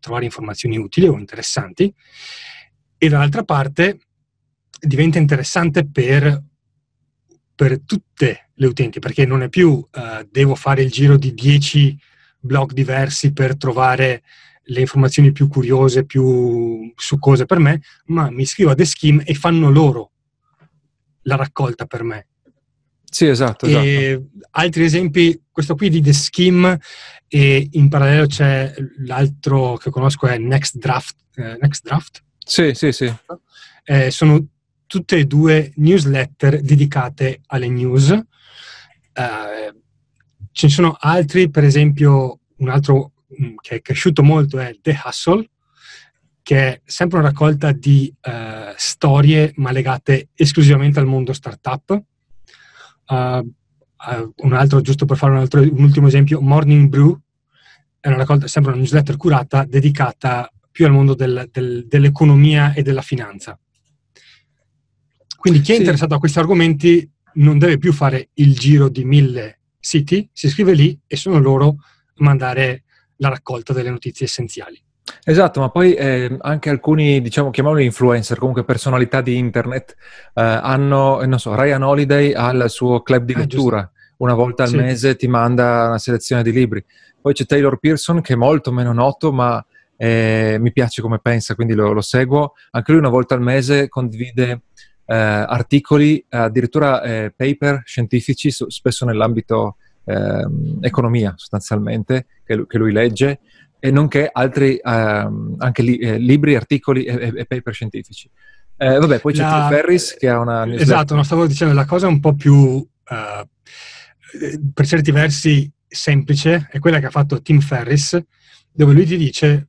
trovare 0.00 0.24
informazioni 0.24 0.78
utili 0.78 1.06
o 1.06 1.18
interessanti 1.18 1.92
e 2.96 3.08
dall'altra 3.08 3.44
parte 3.44 3.98
diventa 4.80 5.18
interessante 5.18 5.86
per, 5.86 6.44
per 7.58 7.80
tutte 7.84 8.50
le 8.54 8.66
utenti 8.68 9.00
perché 9.00 9.26
non 9.26 9.42
è 9.42 9.48
più 9.48 9.70
uh, 9.70 10.28
devo 10.30 10.54
fare 10.54 10.80
il 10.82 10.92
giro 10.92 11.16
di 11.16 11.34
10 11.34 11.98
blog 12.38 12.70
diversi 12.70 13.32
per 13.32 13.56
trovare 13.56 14.22
le 14.62 14.80
informazioni 14.80 15.32
più 15.32 15.48
curiose, 15.48 16.04
più 16.04 16.92
succose 16.94 17.46
per 17.46 17.58
me, 17.58 17.82
ma 18.06 18.30
mi 18.30 18.42
iscrivo 18.42 18.70
a 18.70 18.76
The 18.76 18.84
Scheme 18.84 19.24
e 19.24 19.34
fanno 19.34 19.72
loro 19.72 20.12
la 21.22 21.34
raccolta 21.34 21.86
per 21.86 22.04
me. 22.04 22.28
Sì, 23.10 23.26
esatto, 23.26 23.66
esatto. 23.66 24.28
Altri 24.52 24.84
esempi, 24.84 25.42
questo 25.50 25.74
qui 25.74 25.88
di 25.88 26.00
The 26.00 26.12
Scheme 26.12 26.78
e 27.26 27.66
in 27.72 27.88
parallelo 27.88 28.26
c'è 28.26 28.72
l'altro 28.98 29.76
che 29.78 29.90
conosco 29.90 30.28
è 30.28 30.38
Next 30.38 30.76
Draft. 30.76 31.16
Eh, 31.34 31.58
Next 31.60 31.82
Draft? 31.82 32.22
Sì, 32.38 32.72
sì, 32.74 32.92
sì. 32.92 33.12
Eh, 33.82 34.12
sono 34.12 34.46
tutte 34.88 35.18
e 35.18 35.26
due 35.26 35.72
newsletter 35.76 36.60
dedicate 36.62 37.42
alle 37.46 37.68
news. 37.68 38.10
Eh, 38.10 39.74
ce 40.50 40.66
ne 40.66 40.72
sono 40.72 40.96
altri, 40.98 41.50
per 41.50 41.62
esempio 41.62 42.40
un 42.56 42.68
altro 42.70 43.12
mm, 43.40 43.56
che 43.60 43.76
è 43.76 43.80
cresciuto 43.80 44.24
molto 44.24 44.58
è 44.58 44.76
The 44.80 44.98
Hustle, 45.04 45.48
che 46.42 46.58
è 46.58 46.80
sempre 46.84 47.18
una 47.18 47.28
raccolta 47.28 47.72
di 47.72 48.12
uh, 48.22 48.72
storie 48.74 49.52
ma 49.56 49.70
legate 49.70 50.30
esclusivamente 50.34 50.98
al 50.98 51.06
mondo 51.06 51.34
startup. 51.34 52.02
Uh, 53.06 53.14
uh, 53.14 54.32
un 54.36 54.52
altro, 54.54 54.80
giusto 54.80 55.04
per 55.04 55.18
fare 55.18 55.32
un, 55.32 55.38
altro, 55.38 55.60
un, 55.60 55.82
ultimo 55.82 56.06
esempio, 56.06 56.40
Morning 56.40 56.88
Brew 56.88 57.20
è 58.00 58.08
una 58.08 58.16
raccolta, 58.16 58.46
sempre 58.46 58.72
una 58.72 58.80
newsletter 58.80 59.16
curata 59.16 59.64
dedicata 59.64 60.50
più 60.72 60.86
al 60.86 60.92
mondo 60.92 61.14
del, 61.14 61.48
del, 61.52 61.86
dell'economia 61.86 62.72
e 62.72 62.82
della 62.82 63.02
finanza. 63.02 63.58
Quindi 65.48 65.60
chi 65.60 65.72
è 65.72 65.74
sì. 65.74 65.80
interessato 65.80 66.14
a 66.14 66.18
questi 66.18 66.38
argomenti 66.38 67.10
non 67.34 67.58
deve 67.58 67.78
più 67.78 67.92
fare 67.92 68.30
il 68.34 68.54
giro 68.54 68.88
di 68.88 69.04
mille 69.04 69.60
siti, 69.78 70.28
si 70.32 70.46
iscrive 70.46 70.72
lì 70.72 70.98
e 71.06 71.16
sono 71.16 71.38
loro 71.38 71.68
a 71.68 71.76
mandare 72.16 72.84
la 73.16 73.28
raccolta 73.28 73.72
delle 73.72 73.90
notizie 73.90 74.26
essenziali. 74.26 74.80
Esatto, 75.24 75.60
ma 75.60 75.70
poi 75.70 75.94
eh, 75.94 76.36
anche 76.40 76.68
alcuni, 76.68 77.22
diciamo, 77.22 77.50
chiamiamoli 77.50 77.84
influencer, 77.84 78.38
comunque 78.38 78.64
personalità 78.64 79.22
di 79.22 79.36
internet, 79.36 79.94
eh, 80.34 80.42
hanno, 80.42 81.24
non 81.24 81.38
so, 81.38 81.54
Ryan 81.54 81.82
Holiday 81.82 82.32
ha 82.32 82.50
il 82.50 82.64
suo 82.68 83.00
club 83.02 83.24
di 83.24 83.32
ah, 83.32 83.38
lettura, 83.38 83.78
giusto. 83.78 84.14
una 84.18 84.34
volta 84.34 84.64
al 84.64 84.68
sì. 84.68 84.76
mese 84.76 85.16
ti 85.16 85.28
manda 85.28 85.86
una 85.86 85.98
selezione 85.98 86.42
di 86.42 86.52
libri. 86.52 86.84
Poi 87.20 87.32
c'è 87.32 87.46
Taylor 87.46 87.78
Pearson 87.78 88.20
che 88.20 88.34
è 88.34 88.36
molto 88.36 88.70
meno 88.70 88.92
noto, 88.92 89.32
ma 89.32 89.64
eh, 89.96 90.56
mi 90.60 90.72
piace 90.72 91.00
come 91.00 91.18
pensa, 91.18 91.54
quindi 91.54 91.74
lo, 91.74 91.92
lo, 91.92 92.02
seguo. 92.02 92.52
Anche 92.72 92.92
lui 92.92 93.00
una 93.00 93.10
volta 93.10 93.34
al 93.34 93.40
mese 93.40 93.88
condivide 93.88 94.62
articoli, 95.14 96.24
addirittura 96.28 97.02
eh, 97.02 97.32
paper 97.34 97.82
scientifici, 97.84 98.50
spesso 98.50 99.04
nell'ambito 99.04 99.76
ehm, 100.04 100.78
economia 100.80 101.34
sostanzialmente, 101.36 102.26
che, 102.44 102.66
che, 102.66 102.78
lui 102.78 102.92
legge, 102.92 103.40
e 103.78 103.90
nonché 103.90 104.28
altri 104.30 104.80
ehm, 104.82 105.56
anche 105.58 105.82
li, 105.82 105.98
eh, 105.98 106.18
libri, 106.18 106.56
articoli 106.56 107.04
e, 107.04 107.32
e, 107.36 107.46
paper 107.46 107.72
scientifici. 107.72 108.28
Eh, 108.76 108.98
vabbè, 108.98 109.20
poi 109.20 109.32
c'è 109.32 109.42
la... 109.42 109.68
Tim 109.68 109.78
Ferris 109.78 110.14
che 110.14 110.28
ha 110.28 110.38
una... 110.38 110.66
Esatto, 110.74 111.14
non 111.14 111.24
stavo 111.24 111.46
dicendo, 111.46 111.74
la 111.74 111.84
cosa 111.84 112.06
un 112.06 112.20
po' 112.20 112.34
più, 112.34 112.54
uh, 112.54 112.86
per 114.72 114.86
certi 114.86 115.10
versi, 115.10 115.70
semplice 115.88 116.68
è 116.70 116.78
quella 116.78 117.00
che 117.00 117.06
ha 117.06 117.10
fatto 117.10 117.40
Tim 117.40 117.60
Ferris, 117.60 118.20
dove 118.70 118.92
lui 118.92 119.06
ti 119.06 119.16
dice 119.16 119.68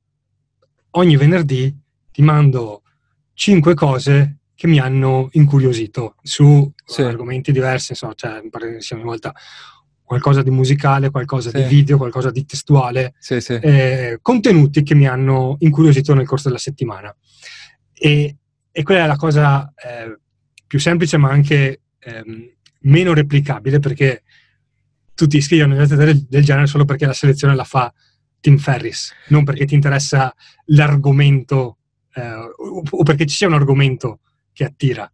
ogni 0.91 1.15
venerdì 1.15 1.75
ti 2.11 2.21
mando 2.21 2.83
cinque 3.33 3.73
cose 3.73 4.38
che 4.59 4.67
mi 4.67 4.77
hanno 4.77 5.29
incuriosito 5.31 6.15
su 6.21 6.69
sì. 6.83 7.01
argomenti 7.01 7.53
diversi, 7.53 7.93
insomma, 7.93 8.11
cioè, 8.13 8.41
sia 8.79 8.97
ogni 8.97 9.05
volta 9.05 9.33
qualcosa 10.03 10.43
di 10.43 10.49
musicale, 10.49 11.11
qualcosa 11.11 11.49
sì. 11.49 11.55
di 11.55 11.63
video, 11.63 11.95
qualcosa 11.95 12.29
di 12.29 12.45
testuale, 12.45 13.13
sì, 13.19 13.35
eh, 13.35 14.19
contenuti 14.21 14.83
che 14.83 14.95
mi 14.95 15.07
hanno 15.07 15.55
incuriosito 15.59 16.13
nel 16.13 16.27
corso 16.27 16.49
della 16.49 16.59
settimana. 16.59 17.15
E, 17.93 18.35
e 18.69 18.83
quella 18.83 19.05
è 19.05 19.07
la 19.07 19.15
cosa 19.15 19.71
eh, 19.77 20.19
più 20.67 20.77
semplice, 20.77 21.15
ma 21.15 21.29
anche 21.29 21.79
eh, 21.97 22.55
meno 22.81 23.13
replicabile, 23.13 23.79
perché 23.79 24.23
tutti 25.13 25.37
iscrivono 25.37 25.81
in 25.81 25.87
del, 25.87 26.25
del 26.27 26.43
genere 26.43 26.67
solo 26.67 26.83
perché 26.83 27.05
la 27.05 27.13
selezione 27.13 27.55
la 27.55 27.63
fa 27.63 27.93
Tim 28.41 28.57
Ferris, 28.57 29.13
non 29.29 29.45
perché 29.45 29.65
ti 29.65 29.75
interessa 29.75 30.35
l'argomento 30.65 31.77
eh, 32.13 32.33
o 32.89 33.03
perché 33.03 33.25
ci 33.25 33.37
sia 33.37 33.47
un 33.47 33.53
argomento 33.53 34.19
che 34.53 34.63
attira. 34.63 35.09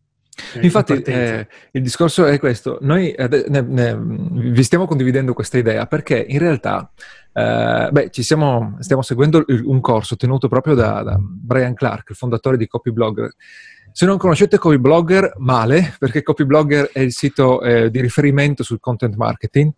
Eh, 0.55 0.65
Infatti 0.65 1.01
eh, 1.01 1.47
il 1.71 1.81
discorso 1.81 2.25
è 2.25 2.37
questo, 2.39 2.77
noi 2.81 3.11
eh, 3.11 3.45
ne, 3.47 3.61
ne, 3.61 3.97
vi 3.97 4.63
stiamo 4.63 4.85
condividendo 4.85 5.33
questa 5.33 5.57
idea 5.57 5.85
perché 5.85 6.25
in 6.27 6.39
realtà 6.39 6.91
eh, 7.31 7.87
beh, 7.89 8.09
siamo, 8.11 8.75
stiamo 8.79 9.01
seguendo 9.01 9.45
un 9.47 9.79
corso 9.79 10.17
tenuto 10.17 10.49
proprio 10.49 10.73
da, 10.73 11.03
da 11.03 11.17
Brian 11.19 11.73
Clark, 11.73 12.09
il 12.09 12.15
fondatore 12.17 12.57
di 12.57 12.67
Copyblogger, 12.67 13.33
se 13.93 14.05
non 14.05 14.17
conoscete 14.17 14.57
Copyblogger, 14.57 15.35
male, 15.37 15.95
perché 15.97 16.21
Copyblogger 16.21 16.89
è 16.91 16.99
il 16.99 17.13
sito 17.13 17.61
eh, 17.61 17.89
di 17.89 18.01
riferimento 18.01 18.61
sul 18.61 18.81
content 18.81 19.15
marketing. 19.15 19.71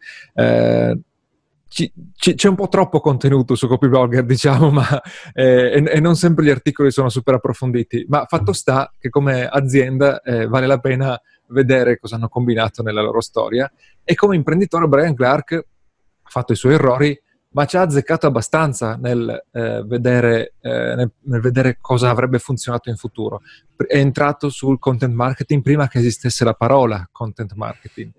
Ci, 1.67 1.91
ci, 2.15 2.35
c'è 2.35 2.47
un 2.47 2.55
po' 2.55 2.67
troppo 2.69 2.99
contenuto 2.99 3.55
su 3.55 3.67
Copyblogger, 3.67 4.25
diciamo, 4.25 4.69
ma, 4.71 5.01
eh, 5.33 5.71
e, 5.73 5.83
e, 5.85 5.99
non 5.99 6.15
sempre 6.15 6.45
gli 6.45 6.49
articoli 6.49 6.91
sono 6.91 7.09
super 7.09 7.35
approfonditi. 7.35 8.05
Ma 8.07 8.25
fatto 8.27 8.53
sta 8.53 8.91
che 8.97 9.09
come 9.09 9.45
azienda 9.45 10.21
eh, 10.21 10.47
vale 10.47 10.67
la 10.67 10.79
pena 10.79 11.19
vedere 11.47 11.97
cosa 11.99 12.15
hanno 12.15 12.29
combinato 12.29 12.83
nella 12.83 13.01
loro 13.01 13.21
storia. 13.21 13.71
E 14.03 14.15
come 14.15 14.35
imprenditore 14.35 14.87
Brian 14.87 15.15
Clark 15.15 15.51
ha 15.53 16.29
fatto 16.29 16.53
i 16.53 16.55
suoi 16.55 16.73
errori, 16.73 17.19
ma 17.49 17.65
ci 17.65 17.77
ha 17.77 17.81
azzeccato 17.81 18.27
abbastanza 18.27 18.95
nel, 18.97 19.45
eh, 19.51 19.83
vedere, 19.85 20.53
eh, 20.61 20.95
nel, 20.95 21.11
nel, 21.21 21.41
vedere, 21.41 21.77
cosa 21.79 22.09
avrebbe 22.09 22.39
funzionato 22.39 22.89
in 22.89 22.97
futuro. 22.97 23.41
È 23.75 23.97
entrato 23.97 24.49
sul 24.49 24.79
content 24.79 25.13
marketing 25.13 25.61
prima 25.61 25.87
che 25.87 25.99
esistesse 25.99 26.43
la 26.43 26.53
parola 26.53 27.07
content 27.11 27.53
marketing, 27.53 28.11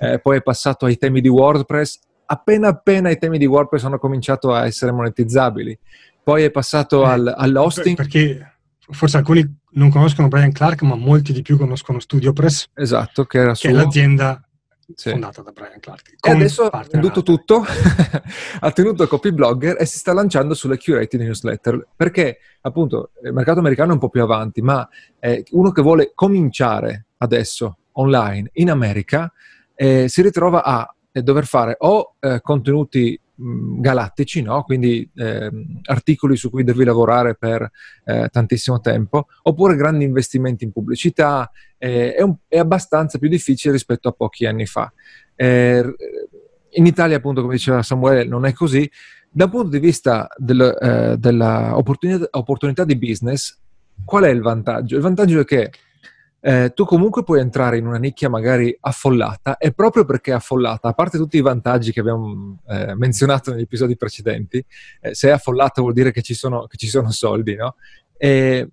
eh, 0.00 0.18
poi 0.18 0.38
è 0.38 0.42
passato 0.42 0.86
ai 0.86 0.96
temi 0.96 1.20
di 1.20 1.28
WordPress, 1.28 2.00
appena 2.26 2.68
appena 2.68 3.10
i 3.10 3.18
temi 3.18 3.38
di 3.38 3.46
WordPress 3.46 3.84
hanno 3.84 3.98
cominciato 3.98 4.52
a 4.52 4.66
essere 4.66 4.92
monetizzabili, 4.92 5.78
poi 6.22 6.42
è 6.42 6.50
passato 6.50 7.04
eh, 7.04 7.08
al, 7.08 7.34
all'hosting. 7.36 7.96
Perché 7.96 8.54
forse 8.78 9.16
alcuni 9.16 9.58
non 9.72 9.90
conoscono 9.90 10.28
Brian 10.28 10.52
Clark, 10.52 10.82
ma 10.82 10.96
molti 10.96 11.32
di 11.32 11.42
più 11.42 11.56
conoscono 11.56 11.98
StudioPress. 11.98 12.70
Esatto, 12.74 13.24
che 13.24 13.38
era 13.38 13.52
che 13.54 13.68
è 13.68 13.72
l'azienda 13.72 14.46
sì. 14.94 15.10
fondata 15.10 15.42
da 15.42 15.50
Brian 15.52 15.80
Clark. 15.80 16.14
E 16.20 16.30
adesso 16.30 16.66
ha 16.68 16.84
venduto 16.90 17.22
tutto, 17.22 17.64
ha 18.60 18.70
tenuto 18.70 19.06
copyblogger 19.06 19.76
e 19.78 19.86
si 19.86 19.98
sta 19.98 20.12
lanciando 20.12 20.54
sulle 20.54 20.78
curated 20.78 21.20
newsletter 21.20 21.86
perché 21.96 22.38
appunto 22.62 23.10
il 23.24 23.32
mercato 23.32 23.58
americano 23.58 23.90
è 23.90 23.94
un 23.94 24.00
po' 24.00 24.08
più 24.08 24.22
avanti, 24.22 24.62
ma 24.62 24.88
eh, 25.18 25.44
uno 25.50 25.72
che 25.72 25.82
vuole 25.82 26.12
cominciare 26.14 27.06
adesso 27.18 27.78
online 27.92 28.50
in 28.54 28.70
America 28.70 29.32
eh, 29.74 30.08
si 30.08 30.22
ritrova 30.22 30.64
a 30.64 30.94
dover 31.22 31.46
fare 31.46 31.76
o 31.78 32.14
eh, 32.20 32.40
contenuti 32.40 33.18
galattici, 33.38 34.40
no? 34.40 34.62
quindi 34.62 35.08
eh, 35.14 35.50
articoli 35.84 36.36
su 36.36 36.50
cui 36.50 36.64
devi 36.64 36.84
lavorare 36.84 37.34
per 37.34 37.70
eh, 38.04 38.28
tantissimo 38.30 38.80
tempo, 38.80 39.26
oppure 39.42 39.76
grandi 39.76 40.04
investimenti 40.04 40.64
in 40.64 40.72
pubblicità, 40.72 41.50
eh, 41.76 42.14
è, 42.14 42.22
un, 42.22 42.36
è, 42.48 42.58
abbastanza 42.58 43.18
più 43.18 43.28
difficile 43.28 43.74
rispetto 43.74 44.08
a 44.08 44.12
pochi 44.12 44.46
anni 44.46 44.66
fa. 44.66 44.90
Eh, 45.34 45.84
in 46.70 46.86
Italia, 46.86 47.16
appunto, 47.16 47.42
come 47.42 47.54
diceva 47.54 47.82
Samuele, 47.82 48.24
non 48.24 48.44
è 48.46 48.52
così. 48.52 48.90
Da 49.30 49.44
un 49.44 49.50
punto 49.50 49.68
di 49.68 49.78
vista 49.78 50.28
del, 50.36 50.60
eh, 50.60 51.16
dell'opportunità 51.18 52.84
di 52.84 52.96
business, 52.96 53.58
qual 54.04 54.24
è 54.24 54.30
il 54.30 54.40
vantaggio? 54.40 54.96
Il 54.96 55.02
vantaggio 55.02 55.40
è 55.40 55.44
che 55.44 55.70
eh, 56.46 56.72
tu 56.72 56.84
comunque 56.84 57.24
puoi 57.24 57.40
entrare 57.40 57.76
in 57.76 57.88
una 57.88 57.98
nicchia 57.98 58.28
magari 58.28 58.76
affollata 58.80 59.56
e 59.56 59.72
proprio 59.72 60.04
perché 60.04 60.30
è 60.30 60.34
affollata, 60.34 60.86
a 60.86 60.92
parte 60.92 61.18
tutti 61.18 61.36
i 61.36 61.40
vantaggi 61.40 61.90
che 61.90 61.98
abbiamo 61.98 62.60
eh, 62.68 62.94
menzionato 62.94 63.50
negli 63.50 63.62
episodi 63.62 63.96
precedenti, 63.96 64.64
eh, 65.00 65.12
se 65.12 65.26
è 65.26 65.32
affollata 65.32 65.80
vuol 65.80 65.92
dire 65.92 66.12
che 66.12 66.22
ci 66.22 66.34
sono, 66.34 66.68
che 66.68 66.76
ci 66.76 66.86
sono 66.86 67.10
soldi, 67.10 67.56
no? 67.56 67.74
E 68.16 68.68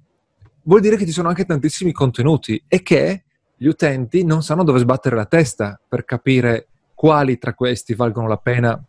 vuol 0.62 0.82
dire 0.82 0.98
che 0.98 1.08
ci 1.08 1.12
sono 1.12 1.30
anche 1.30 1.46
tantissimi 1.46 1.92
contenuti 1.92 2.64
e 2.68 2.84
che 2.84 3.24
gli 3.58 3.66
utenti 3.66 4.24
non 4.24 4.44
sanno 4.44 4.64
dove 4.64 4.78
sbattere 4.78 5.16
la 5.16 5.26
testa 5.26 5.82
per 5.88 6.06
capire 6.06 6.68
quali 6.94 7.40
tra 7.40 7.56
questi 7.56 7.96
valgono 7.96 8.28
la 8.28 8.38
pena 8.38 8.80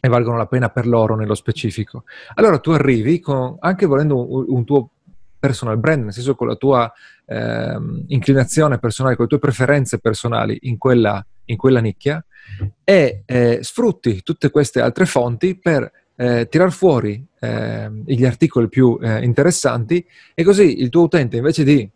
e 0.00 0.08
valgono 0.08 0.38
la 0.38 0.46
pena 0.46 0.70
per 0.70 0.88
loro 0.88 1.14
nello 1.14 1.36
specifico. 1.36 2.02
Allora 2.34 2.58
tu 2.58 2.72
arrivi 2.72 3.20
con, 3.20 3.58
anche 3.60 3.86
volendo 3.86 4.28
un, 4.28 4.44
un 4.48 4.64
tuo 4.64 4.90
personal 5.44 5.76
brand, 5.76 6.04
nel 6.04 6.12
senso 6.14 6.34
con 6.34 6.46
la 6.46 6.54
tua 6.54 6.90
eh, 7.26 7.76
inclinazione 8.06 8.78
personale, 8.78 9.14
con 9.14 9.26
le 9.26 9.30
tue 9.30 9.38
preferenze 9.38 9.98
personali 9.98 10.58
in 10.62 10.78
quella, 10.78 11.22
in 11.46 11.58
quella 11.58 11.80
nicchia 11.80 12.24
e 12.82 13.22
eh, 13.26 13.58
sfrutti 13.60 14.22
tutte 14.22 14.48
queste 14.48 14.80
altre 14.80 15.04
fonti 15.04 15.54
per 15.58 15.90
eh, 16.16 16.48
tirar 16.48 16.72
fuori 16.72 17.26
eh, 17.40 17.90
gli 18.06 18.24
articoli 18.24 18.68
più 18.68 18.98
eh, 19.02 19.22
interessanti 19.22 20.02
e 20.32 20.42
così 20.44 20.80
il 20.80 20.88
tuo 20.88 21.02
utente 21.02 21.36
invece 21.36 21.62
di 21.62 21.86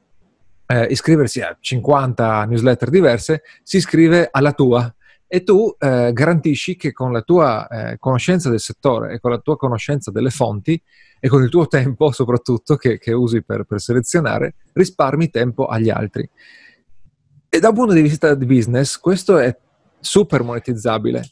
eh, 0.67 0.85
iscriversi 0.91 1.41
a 1.41 1.57
50 1.59 2.45
newsletter 2.45 2.91
diverse 2.91 3.43
si 3.63 3.79
iscrive 3.79 4.29
alla 4.31 4.53
tua 4.53 4.93
e 5.31 5.43
tu 5.43 5.77
eh, 5.79 6.11
garantisci 6.15 6.75
che 6.75 6.93
con 6.93 7.13
la 7.13 7.21
tua 7.21 7.69
eh, 7.69 7.99
conoscenza 7.99 8.49
del 8.49 8.61
settore 8.61 9.13
e 9.13 9.21
con 9.21 9.31
la 9.31 9.39
tua 9.39 9.59
conoscenza 9.59 10.11
delle 10.11 10.31
fonti 10.31 10.81
e 11.21 11.29
con 11.29 11.43
il 11.43 11.51
tuo 11.51 11.67
tempo 11.69 12.11
soprattutto 12.13 12.77
che, 12.77 12.99
che 12.99 13.13
usi 13.13 13.43
per, 13.43 13.65
per, 13.65 13.79
selezionare, 13.79 14.55
risparmi 14.73 15.29
tempo 15.29 15.67
agli 15.67 15.91
altri. 15.91 16.29
E 17.51 17.59
da 17.61 17.69
un 17.69 17.75
punto 17.75 17.93
di 17.93 18.01
vista 18.01 18.35
di 18.35 18.47
business 18.47 18.99
questo 18.99 19.37
è 19.39 19.55
super 20.01 20.43
monetizzabile. 20.43 21.31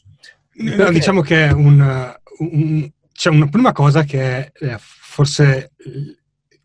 No, 0.59 0.91
diciamo 0.91 1.21
che 1.21 1.47
è 1.47 1.51
un, 1.51 2.15
un, 2.39 2.89
c'è 3.11 3.29
una 3.29 3.47
prima 3.47 3.71
cosa 3.71 4.03
che 4.03 4.21
è 4.21 4.51
eh, 4.53 4.77
forse 4.79 5.71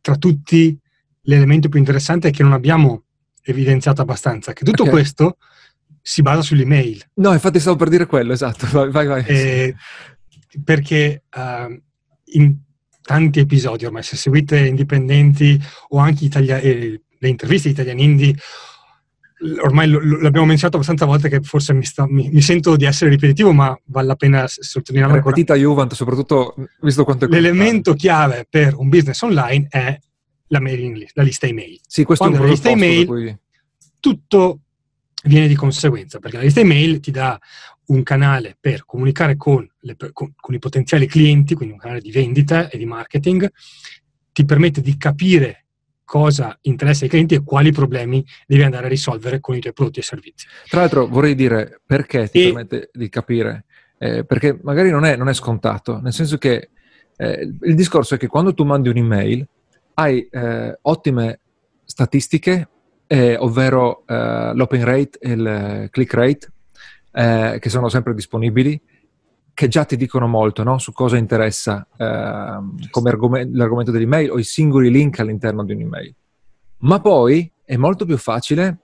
tra 0.01 0.17
tutti 0.17 0.79
l'elemento 1.23 1.69
più 1.69 1.79
interessante 1.79 2.29
è 2.29 2.31
che 2.31 2.43
non 2.43 2.53
abbiamo 2.53 3.05
evidenziato 3.43 4.03
abbastanza, 4.03 4.53
che 4.53 4.65
tutto 4.65 4.83
okay. 4.83 4.95
questo 4.95 5.37
si 6.03 6.21
basa 6.21 6.43
sull'email. 6.43 7.11
No, 7.15 7.33
infatti 7.33 7.61
stavo 7.61 7.77
per 7.77 7.89
dire 7.89 8.07
quello, 8.07 8.33
esatto. 8.33 8.67
Vai, 8.71 8.91
vai. 8.91 9.07
vai. 9.07 9.25
Eh, 9.27 9.75
perché 10.65 11.23
uh, 11.35 11.81
in 12.37 12.57
tanti 13.01 13.39
episodi 13.41 13.85
ormai, 13.85 14.03
se 14.03 14.17
seguite 14.17 14.59
indipendenti 14.67 15.59
o 15.89 15.99
anche 15.99 16.25
Italia, 16.25 16.59
eh, 16.59 17.01
le 17.19 17.29
interviste 17.29 17.69
italiani 17.69 18.03
indie, 18.03 18.35
ormai 19.63 19.89
lo, 19.89 19.99
lo, 20.01 20.21
l'abbiamo 20.21 20.47
menzionato 20.47 20.77
abbastanza 20.77 21.05
volte 21.05 21.29
che 21.29 21.41
forse 21.41 21.73
mi, 21.73 21.85
sta, 21.85 22.07
mi, 22.09 22.29
mi, 22.31 22.41
sento 22.41 22.77
di 22.77 22.85
essere 22.85 23.11
ripetitivo, 23.11 23.53
ma 23.53 23.77
vale 23.87 24.07
la 24.07 24.17
pena 24.17 24.45
sottolinearlo. 24.47 25.17
Ripetita 25.17 25.55
Juventus, 25.55 25.97
soprattutto 25.97 26.55
visto 26.81 27.05
quanto 27.05 27.25
è 27.25 27.29
L'elemento 27.29 27.95
chiave 27.95 28.47
per 28.49 28.75
un 28.77 28.89
business 28.89 29.21
online 29.23 29.67
è 29.69 29.99
la 30.49 30.61
mailing 30.61 30.97
list, 30.97 31.17
la 31.17 31.23
lista 31.23 31.47
email. 31.47 31.81
Sì, 31.87 32.05
questo 32.05 32.25
Quando 32.25 32.39
è 32.39 32.41
un 32.43 32.47
la 32.47 32.53
lista 32.55 32.71
email, 32.71 33.07
cui... 33.07 33.39
tutto 33.99 34.61
viene 35.25 35.49
di 35.49 35.55
conseguenza, 35.55 36.19
perché 36.19 36.37
la 36.37 36.43
lista 36.43 36.61
email 36.61 37.01
ti 37.01 37.11
dà 37.11 37.39
un 37.87 38.03
canale 38.03 38.57
per 38.59 38.85
comunicare 38.85 39.37
con, 39.37 39.69
le, 39.81 39.97
con, 40.13 40.33
con, 40.37 40.55
i 40.55 40.59
potenziali 40.59 41.07
clienti, 41.07 41.55
quindi 41.55 41.75
un 41.75 41.81
canale 41.81 42.01
di 42.01 42.11
vendita 42.11 42.69
e 42.69 42.79
di 42.79 42.87
marketing, 42.87 43.51
ti 44.33 44.45
permette 44.45 44.81
di 44.81 44.97
capire 44.97 45.65
cosa 46.05 46.59
interessa 46.63 47.05
ai 47.05 47.11
clienti 47.11 47.35
e 47.35 47.43
quali 47.43 47.73
problemi 47.73 48.25
devi 48.47 48.63
andare 48.63 48.87
a 48.87 48.89
risolvere 48.89 49.41
con 49.41 49.57
i 49.57 49.61
tuoi 49.61 49.73
prodotti 49.73 50.01
e 50.01 50.03
servizi. 50.03 50.47
Tra 50.69 50.81
l'altro 50.81 51.07
vorrei 51.07 51.35
dire 51.35 51.81
perché 51.85 52.29
ti 52.29 52.43
e... 52.43 52.45
permette 52.47 52.91
di 52.93 53.09
capire, 53.09 53.65
eh, 53.99 54.25
perché 54.25 54.59
magari 54.63 54.91
non 54.91 55.05
è, 55.05 55.17
non 55.17 55.29
è, 55.29 55.35
scontato, 55.35 56.01
nel 56.01 56.13
senso 56.13 56.37
che 56.39 56.71
eh, 57.17 57.51
il 57.63 57.75
discorso 57.75 58.15
è 58.15 58.19
che 58.19 58.27
quando 58.27 58.53
tu 58.53 58.65
mandi 58.65 58.89
un'email 58.89 59.47
hai 59.95 60.27
eh, 60.31 60.79
ottime 60.83 61.41
statistiche, 61.85 62.69
eh, 63.13 63.37
ovvero 63.37 64.05
eh, 64.07 64.53
l'open 64.55 64.85
rate 64.85 65.19
e 65.21 65.33
il 65.33 65.89
click 65.91 66.15
rate, 66.15 66.53
eh, 67.13 67.59
che 67.61 67.69
sono 67.69 67.91
sempre 67.91 68.15
disponibili, 68.15 68.81
che 69.53 69.69
già 69.69 69.85
ti 69.85 69.97
dicono 69.99 70.27
molto 70.27 70.63
no? 70.63 70.79
su 70.79 70.93
cosa 70.93 71.19
interessa 71.19 71.87
ehm, 71.95 72.89
come 72.89 73.11
argomento, 73.11 73.55
l'argomento 73.55 73.91
dell'email 73.91 74.31
o 74.31 74.39
i 74.39 74.45
singoli 74.45 74.91
link 74.91 75.21
all'interno 75.21 75.63
di 75.63 75.75
un'email. 75.75 76.15
Ma 76.79 77.01
poi 77.01 77.53
è 77.63 77.77
molto 77.77 78.07
più 78.07 78.17
facile 78.17 78.79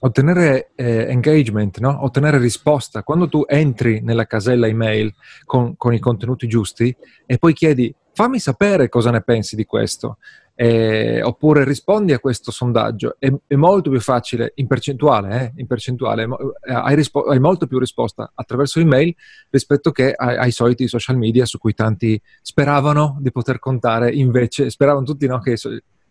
ottenere 0.00 0.72
eh, 0.74 1.06
engagement, 1.08 1.78
no? 1.78 2.02
ottenere 2.02 2.38
risposta. 2.38 3.04
Quando 3.04 3.28
tu 3.28 3.44
entri 3.46 4.00
nella 4.00 4.26
casella 4.26 4.66
email 4.66 5.14
con, 5.44 5.76
con, 5.76 5.94
i 5.94 6.00
contenuti 6.00 6.48
giusti 6.48 6.92
e 7.24 7.38
poi 7.38 7.52
chiedi 7.52 7.94
fammi 8.14 8.40
sapere 8.40 8.88
cosa 8.88 9.12
ne 9.12 9.22
pensi 9.22 9.54
di 9.54 9.64
questo, 9.64 10.18
eh, 10.62 11.22
oppure 11.22 11.64
rispondi 11.64 12.12
a 12.12 12.18
questo 12.18 12.50
sondaggio, 12.50 13.16
è, 13.18 13.32
è 13.46 13.54
molto 13.54 13.88
più 13.88 13.98
facile 13.98 14.52
in 14.56 14.66
percentuale, 14.66 15.40
eh, 15.40 15.60
in 15.62 15.66
percentuale 15.66 16.24
eh, 16.24 16.74
hai, 16.74 16.94
rispo- 16.94 17.24
hai, 17.24 17.40
molto 17.40 17.66
più 17.66 17.78
risposta 17.78 18.30
attraverso 18.34 18.78
l'email 18.78 19.14
rispetto 19.48 19.90
che 19.90 20.12
ai, 20.12 20.36
ai, 20.36 20.50
soliti 20.50 20.86
social 20.86 21.16
media 21.16 21.46
su 21.46 21.56
cui 21.56 21.72
tanti 21.72 22.20
speravano 22.42 23.16
di 23.20 23.32
poter 23.32 23.58
contare, 23.58 24.12
invece 24.12 24.68
speravano 24.68 25.06
tutti 25.06 25.26
no, 25.26 25.40
che 25.40 25.56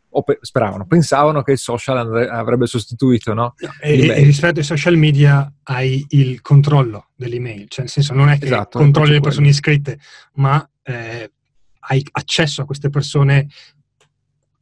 o 0.10 0.24
pe- 0.24 0.40
speravano, 0.42 0.88
pensavano 0.88 1.44
che 1.44 1.52
il 1.52 1.60
social 1.60 2.00
andre- 2.00 2.28
avrebbe 2.28 2.66
sostituito 2.66 3.36
no? 3.36 3.54
e, 3.80 4.08
e, 4.08 4.24
rispetto 4.24 4.58
ai 4.58 4.66
social 4.66 4.98
media 4.98 5.48
hai 5.66 6.04
il 6.10 6.42
controllo 6.42 7.10
dell'email, 7.16 7.68
cioè 7.68 7.82
nel 7.82 7.90
senso 7.90 8.16
non 8.16 8.30
è 8.30 8.40
che 8.40 8.46
esatto, 8.46 8.80
controlli 8.80 9.12
le 9.12 9.20
persone 9.20 9.50
iscritte, 9.50 10.00
ma 10.38 10.68
eh, 10.82 11.32
hai 11.82 12.04
accesso 12.14 12.64
a 12.64 12.66
queste 12.66 12.90
persone 12.90 13.48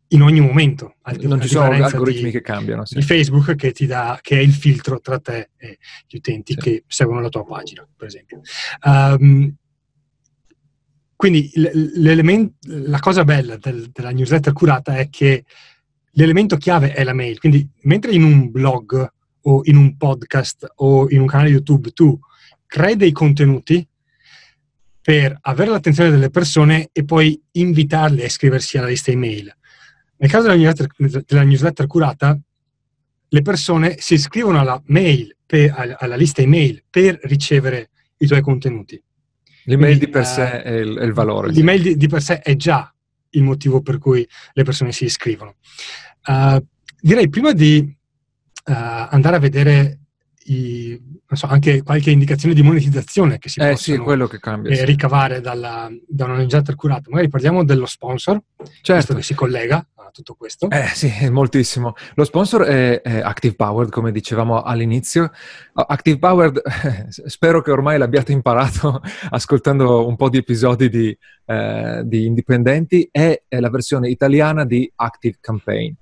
in 0.10 0.22
ogni 0.22 0.40
momento. 0.40 0.96
non 1.22 1.42
ci 1.42 1.48
sono 1.48 1.72
algoritmi 1.72 2.26
di, 2.26 2.32
che 2.32 2.42
cambiano. 2.42 2.86
Sì. 2.86 2.96
Di 2.96 3.02
Facebook 3.02 3.56
che 3.56 3.72
ti 3.72 3.86
dà, 3.86 4.20
che 4.22 4.38
è 4.38 4.42
il 4.42 4.54
filtro 4.54 5.00
tra 5.00 5.20
te 5.20 5.50
e 5.58 5.78
gli 6.08 6.18
utenti 6.18 6.54
sì. 6.54 6.60
che 6.60 6.84
seguono 6.88 7.22
la 7.22 7.30
tua 7.30 7.46
pagina, 7.46 7.88
per 7.96 8.08
esempio. 8.08 8.42
Um, 8.84 9.54
quindi 11.16 11.52
la 11.56 13.00
cosa 13.00 13.24
bella 13.24 13.58
del, 13.58 13.90
della 13.92 14.12
newsletter 14.12 14.54
curata 14.54 14.98
è 14.98 15.10
che 15.10 15.44
l'elemento 16.12 16.58
chiave 16.58 16.94
è 16.94 17.04
la 17.04 17.14
mail. 17.14 17.40
Quindi 17.40 17.68
mentre 17.82 18.12
in 18.12 18.24
un 18.24 18.52
blog 18.52 19.12
o 19.42 19.62
in 19.64 19.78
un 19.78 19.98
podcast 19.98 20.74
o 20.76 21.10
in 21.10 21.22
un 21.22 21.28
canale 21.28 21.50
YouTube 21.50 21.92
tu 21.92 22.18
crei 22.66 22.96
dei 22.96 23.12
contenuti 23.12 23.86
per 25.02 25.38
avere 25.42 25.72
l'attenzione 25.72 26.12
delle 26.12 26.30
persone 26.30 26.90
e 26.92 27.06
poi 27.06 27.42
invitarle 27.52 28.24
a 28.24 28.26
iscriversi 28.26 28.78
alla 28.78 28.88
lista 28.88 29.10
email. 29.10 29.56
Nel 30.18 30.30
caso 30.30 30.48
della 30.48 30.56
newsletter, 30.56 31.24
della 31.26 31.44
newsletter 31.44 31.88
curata, 31.88 32.38
le 33.30 33.42
persone 33.42 33.98
si 34.00 34.16
iscrivono 34.16 34.60
alla, 34.60 34.82
mail 34.88 35.36
per, 35.46 35.96
alla 36.00 36.16
lista 36.16 36.42
email 36.42 36.84
per 36.90 37.20
ricevere 37.24 37.90
i 38.18 38.28
tuoi 38.28 38.42
contenuti. 38.42 39.02
L'email 39.66 39.98
Quindi, 39.98 40.06
di 40.06 40.12
per 40.12 40.26
sé 40.26 40.62
è 40.62 40.72
il, 40.72 40.98
è 40.98 41.04
il 41.04 41.14
valore. 41.14 41.52
L'email 41.52 41.82
di, 41.82 41.98
di, 41.98 42.08
per 42.08 42.22
sé 42.22 42.40
è 42.40 42.56
già 42.56 42.94
il 43.32 43.44
motivo 43.44 43.82
per 43.82 43.98
cui 43.98 44.28
le 44.54 44.64
persone 44.64 44.92
si 44.92 45.06
iscrivono. 45.06 45.56
Uh, 46.26 46.66
direi 47.00 47.30
prima 47.30 47.52
di 47.52 47.80
uh, 47.80 48.74
andare 48.74 49.36
a 49.36 49.40
vedere 49.40 50.00
i, 50.46 51.00
so, 51.36 51.48
anche 51.48 51.84
qualche 51.84 52.12
indicazione 52.12 52.54
di 52.54 52.62
monetizzazione 52.62 53.38
che 53.38 53.50
si 53.50 53.60
eh, 53.60 53.72
possono 53.72 54.28
sì, 54.28 54.40
cambia, 54.40 54.72
eh, 54.72 54.86
ricavare 54.86 55.42
dalla, 55.42 55.90
da 56.08 56.26
una 56.26 56.38
newsletter 56.38 56.76
curata. 56.76 57.10
Magari 57.10 57.28
parliamo 57.28 57.66
dello 57.66 57.86
sponsor, 57.86 58.40
certo. 58.82 59.14
che 59.14 59.24
si 59.24 59.34
collega 59.34 59.86
a 59.96 60.10
tutto 60.12 60.36
questo. 60.36 60.70
Eh 60.70 60.88
sì, 60.94 61.12
moltissimo. 61.30 61.96
Lo 62.16 62.24
sponsor 62.24 62.64
è, 62.64 63.02
è 63.02 63.20
Active 63.20 63.56
Powered, 63.56 63.92
come 63.92 64.12
dicevamo 64.12 64.62
all'inizio. 64.62 65.32
Active 65.74 66.18
Powered, 66.18 66.62
spero 67.10 67.62
che 67.62 67.72
ormai 67.72 67.98
l'abbiate 67.98 68.32
imparato 68.32 69.02
ascoltando 69.30 70.08
un 70.08 70.16
po' 70.16 70.30
di 70.30 70.38
episodi 70.38 70.90
di, 70.90 71.18
eh, 71.46 72.04
di 72.06 72.26
Indipendenti, 72.26 73.08
è, 73.12 73.44
è 73.48 73.60
la 73.60 73.70
versione 73.70 74.10
italiana 74.10 74.66
di 74.66 74.90
Active 74.96 75.38
Campaign. 75.42 75.94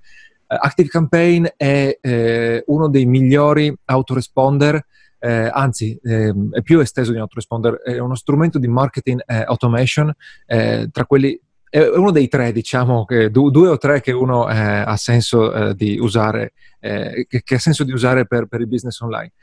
Uh, 0.47 0.57
Active 0.59 0.89
Campaign 0.89 1.45
è 1.57 1.97
eh, 1.99 2.63
uno 2.67 2.87
dei 2.89 3.05
migliori 3.05 3.75
autoresponder, 3.85 4.85
eh, 5.25 5.49
anzi 5.51 5.99
eh, 6.03 6.33
è 6.51 6.61
più 6.61 6.79
esteso 6.79 7.09
di 7.09 7.17
un 7.17 7.23
autoresponder, 7.23 7.81
è 7.83 7.97
uno 7.97 8.15
strumento 8.15 8.59
di 8.59 8.67
marketing 8.67 9.23
eh, 9.25 9.43
automation, 9.47 10.13
eh, 10.45 10.89
tra 10.91 11.05
quelli 11.05 11.39
è 11.67 11.87
uno 11.87 12.11
dei 12.11 12.27
tre, 12.27 12.51
diciamo, 12.51 13.03
che, 13.05 13.29
due 13.29 13.67
o 13.67 13.77
tre 13.77 13.99
che 13.99 14.13
uno 14.13 14.49
eh, 14.49 14.55
ha 14.55 14.95
senso 14.95 15.73
di 15.73 15.97
usare, 15.99 16.53
che, 16.79 17.41
che, 17.43 17.55
ha 17.55 17.59
senso 17.59 17.83
di 17.83 17.91
usare 17.91 18.25
per, 18.25 18.45
per 18.45 18.61
il 18.61 18.67
business 18.67 19.01
online. 19.01 19.33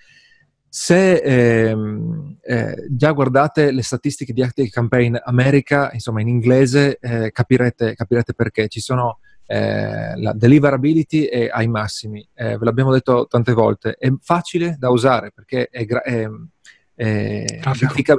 Se 0.74 1.16
ehm, 1.16 2.38
eh, 2.40 2.86
già 2.88 3.10
guardate 3.10 3.72
le 3.72 3.82
statistiche 3.82 4.32
di 4.32 4.42
Active 4.42 4.70
Campaign 4.70 5.16
America, 5.22 5.90
insomma 5.92 6.22
in 6.22 6.28
inglese, 6.28 6.96
eh, 6.98 7.30
capirete, 7.30 7.94
capirete, 7.94 8.32
perché. 8.32 8.68
Ci 8.68 8.80
sono 8.80 9.18
eh, 9.52 10.16
la 10.16 10.32
deliverability 10.32 11.24
è 11.24 11.50
ai 11.52 11.68
massimi, 11.68 12.26
eh, 12.32 12.56
ve 12.56 12.64
l'abbiamo 12.64 12.90
detto 12.90 13.26
tante 13.28 13.52
volte, 13.52 13.96
è 13.98 14.10
facile 14.22 14.76
da 14.78 14.88
usare 14.88 15.30
perché 15.30 15.68
è, 15.68 15.84
gra- 15.84 16.00
è, 16.00 16.26
è 16.94 17.44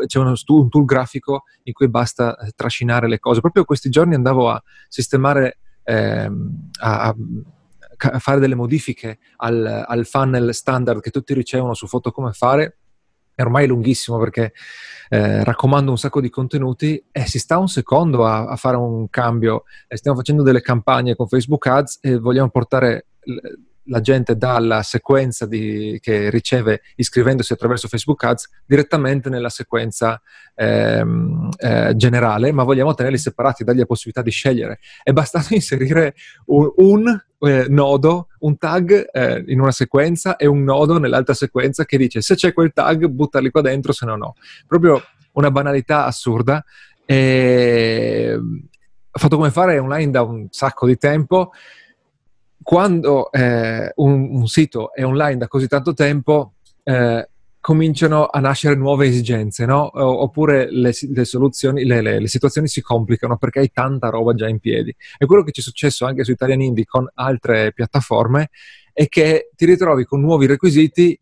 c'è 0.05 0.19
uno 0.19 0.35
un 0.45 0.69
tool 0.69 0.85
grafico 0.85 1.45
in 1.63 1.73
cui 1.73 1.89
basta 1.89 2.37
eh, 2.37 2.51
trascinare 2.55 3.07
le 3.07 3.17
cose. 3.17 3.41
Proprio 3.41 3.65
questi 3.65 3.89
giorni 3.89 4.13
andavo 4.13 4.51
a 4.51 4.61
sistemare, 4.87 5.57
ehm, 5.81 6.69
a, 6.81 7.07
a 7.07 8.19
fare 8.19 8.39
delle 8.39 8.53
modifiche 8.53 9.17
al, 9.37 9.85
al, 9.87 10.05
funnel 10.05 10.53
standard 10.53 11.01
che 11.01 11.09
tutti 11.09 11.33
ricevono 11.33 11.73
su 11.73 11.87
Foto 11.87 12.11
Come 12.11 12.31
Fare 12.33 12.77
è 13.35 13.41
ormai 13.41 13.67
lunghissimo 13.67 14.17
perché 14.17 14.53
eh, 15.09 15.43
raccomando 15.43 15.91
un 15.91 15.97
sacco 15.97 16.21
di 16.21 16.29
contenuti 16.29 17.03
e 17.11 17.25
si 17.27 17.39
sta 17.39 17.57
un 17.57 17.67
secondo 17.67 18.25
a, 18.25 18.45
a 18.45 18.55
fare 18.55 18.77
un 18.77 19.09
cambio. 19.09 19.63
Eh, 19.87 19.97
stiamo 19.97 20.17
facendo 20.17 20.43
delle 20.43 20.61
campagne 20.61 21.15
con 21.15 21.27
Facebook 21.27 21.65
Ads 21.67 21.99
e 22.01 22.17
vogliamo 22.17 22.49
portare 22.49 23.07
la 23.85 24.01
gente 24.01 24.37
dalla 24.37 24.81
sequenza 24.83 25.45
di, 25.45 25.97
che 26.01 26.29
riceve 26.29 26.81
iscrivendosi 26.95 27.53
attraverso 27.53 27.87
Facebook 27.87 28.23
Ads 28.23 28.49
direttamente 28.65 29.29
nella 29.29 29.49
sequenza 29.49 30.21
ehm, 30.55 31.49
eh, 31.57 31.93
generale, 31.95 32.51
ma 32.51 32.63
vogliamo 32.63 32.93
tenerli 32.93 33.17
separati, 33.17 33.63
dargli 33.63 33.79
la 33.79 33.85
possibilità 33.85 34.21
di 34.21 34.31
scegliere. 34.31 34.79
È 35.01 35.11
bastato 35.11 35.53
inserire 35.55 36.15
un, 36.45 36.71
un 36.77 37.21
eh, 37.39 37.65
nodo, 37.67 38.27
un 38.39 38.57
tag 38.57 39.09
eh, 39.11 39.43
in 39.47 39.59
una 39.59 39.71
sequenza 39.71 40.37
e 40.37 40.45
un 40.45 40.63
nodo 40.63 40.97
nell'altra 40.97 41.33
sequenza 41.33 41.85
che 41.85 41.97
dice 41.97 42.21
se 42.21 42.35
c'è 42.35 42.53
quel 42.53 42.71
tag 42.73 43.05
buttarli 43.07 43.51
qua 43.51 43.61
dentro, 43.61 43.91
se 43.91 44.05
no 44.05 44.15
no. 44.15 44.35
Proprio 44.67 45.01
una 45.33 45.51
banalità 45.51 46.05
assurda. 46.05 46.63
E... 47.05 48.39
Fatto 49.15 49.35
come 49.35 49.51
fare 49.51 49.77
online 49.77 50.09
da 50.09 50.23
un 50.23 50.47
sacco 50.49 50.87
di 50.87 50.97
tempo 50.97 51.51
quando 52.63 53.31
eh, 53.31 53.91
un, 53.95 54.35
un, 54.35 54.47
sito 54.47 54.93
è 54.93 55.03
online 55.05 55.37
da 55.37 55.47
così 55.47 55.67
tanto 55.67 55.93
tempo, 55.93 56.53
eh, 56.83 57.27
cominciano 57.59 58.25
a 58.25 58.39
nascere 58.39 58.75
nuove 58.75 59.07
esigenze, 59.07 59.65
no? 59.65 59.89
oppure 59.93 60.69
le, 60.69 60.91
le 61.13 61.23
soluzioni, 61.23 61.85
le, 61.85 62.01
le, 62.01 62.19
le, 62.19 62.27
situazioni 62.27 62.67
si 62.67 62.81
complicano 62.81 63.37
perché 63.37 63.59
hai 63.59 63.71
tanta 63.71 64.09
roba 64.09 64.33
già 64.33 64.49
in 64.49 64.59
piedi. 64.59 64.93
E 65.17 65.25
quello 65.25 65.43
che 65.43 65.51
ci 65.51 65.61
è 65.61 65.63
successo 65.63 66.05
anche 66.05 66.25
su 66.25 66.31
Italian 66.31 66.59
Indie 66.59 66.83
con 66.83 67.09
altre 67.13 67.71
piattaforme 67.71 68.49
è 68.91 69.07
che 69.07 69.51
ti 69.55 69.65
ritrovi 69.65 70.03
con 70.03 70.19
nuovi 70.19 70.45
requisiti 70.45 71.17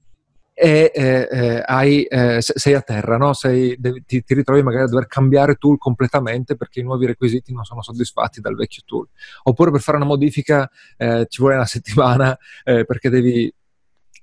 e 0.54 0.92
eh, 0.94 1.64
hai, 1.66 2.04
eh, 2.04 2.38
sei 2.40 2.74
a 2.74 2.82
terra, 2.82 3.18
no? 3.18 3.34
sei, 3.34 3.76
devi, 3.80 4.04
ti, 4.06 4.24
ti, 4.24 4.34
ritrovi 4.34 4.62
magari 4.62 4.84
a 4.84 4.88
dover 4.88 5.08
cambiare 5.08 5.56
tool 5.56 5.78
completamente 5.78 6.56
perché 6.56 6.82
i 6.82 6.84
nuovi 6.84 7.06
requisiti 7.06 7.54
non 7.54 7.64
sono 7.64 7.82
soddisfatti 7.82 8.42
dal 8.42 8.56
vecchio 8.56 8.84
tool. 8.86 9.08
Oppure 9.44 9.72
per 9.72 9.82
fare 9.82 9.98
una 9.98 10.06
modifica 10.06 10.70
eh, 10.98 11.26
ci 11.30 11.42
vuole 11.42 11.56
una 11.56 11.66
settimana 11.66 12.38
eh, 12.64 12.86
perché 12.86 13.10
devi 13.10 13.52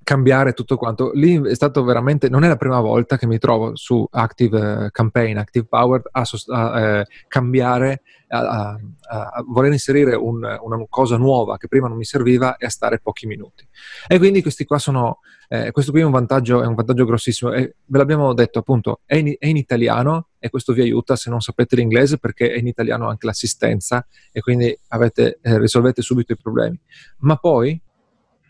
cambiare 0.08 0.54
tutto 0.54 0.78
quanto. 0.78 1.10
Lì 1.12 1.38
è 1.38 1.54
stato 1.54 1.84
veramente, 1.84 2.30
non 2.30 2.42
è 2.42 2.48
la 2.48 2.56
prima 2.56 2.80
volta 2.80 3.18
che 3.18 3.26
mi 3.26 3.36
trovo 3.36 3.76
su 3.76 4.08
Active 4.10 4.86
eh, 4.86 4.90
Campaign, 4.90 5.36
Active 5.36 5.66
Powered 5.66 6.06
a, 6.10 6.22
a 6.46 6.80
eh, 6.80 7.06
cambiare, 7.26 8.00
a, 8.28 8.38
a, 8.38 8.78
a, 9.10 9.44
voler 9.46 9.70
inserire 9.70 10.14
un, 10.14 10.42
una 10.62 10.86
cosa 10.88 11.18
nuova 11.18 11.58
che 11.58 11.68
prima 11.68 11.88
non 11.88 11.98
mi 11.98 12.06
serviva 12.06 12.56
e 12.56 12.64
a 12.64 12.70
stare 12.70 13.00
pochi 13.00 13.26
minuti. 13.26 13.68
E 14.06 14.16
quindi 14.16 14.40
questi 14.40 14.64
qua 14.64 14.78
sono, 14.78 15.18
eh, 15.46 15.72
questo 15.72 15.92
qui 15.92 16.00
è 16.00 16.04
un 16.04 16.10
vantaggio, 16.10 16.62
è 16.62 16.66
un 16.66 16.74
vantaggio 16.74 17.04
grossissimo 17.04 17.52
e 17.52 17.74
ve 17.84 17.98
l'abbiamo 17.98 18.32
detto 18.32 18.60
appunto, 18.60 19.00
è 19.04 19.16
in, 19.16 19.34
è 19.38 19.46
in 19.46 19.58
italiano 19.58 20.28
e 20.38 20.48
questo 20.48 20.72
vi 20.72 20.80
aiuta 20.80 21.16
se 21.16 21.28
non 21.28 21.42
sapete 21.42 21.76
l'inglese 21.76 22.16
perché 22.16 22.50
è 22.50 22.56
in 22.56 22.66
italiano 22.66 23.10
anche 23.10 23.26
l'assistenza 23.26 24.06
e 24.32 24.40
quindi 24.40 24.74
avete, 24.88 25.38
eh, 25.42 25.58
risolvete 25.58 26.00
subito 26.00 26.32
i 26.32 26.38
problemi. 26.38 26.80
Ma 27.18 27.36
poi 27.36 27.78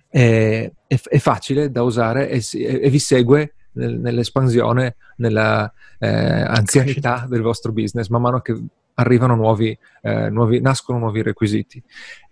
è, 0.09 0.71
è, 0.87 1.01
è 1.03 1.19
facile 1.19 1.71
da 1.71 1.83
usare 1.83 2.29
e, 2.29 2.43
e 2.53 2.91
vi 2.91 2.99
segue 2.99 3.55
nel, 3.73 3.99
nell'espansione, 3.99 4.97
nella 5.17 5.73
eh, 5.99 6.09
anzianità 6.09 7.27
del 7.29 7.43
vostro 7.43 7.73
business, 7.73 8.09
man 8.09 8.23
mano 8.23 8.41
che 8.41 8.59
arrivano 8.95 9.35
nuovi, 9.35 9.77
eh, 10.03 10.31
nuovi, 10.31 10.61
nascono 10.61 10.99
nuovi 10.99 11.23
requisiti. 11.23 11.83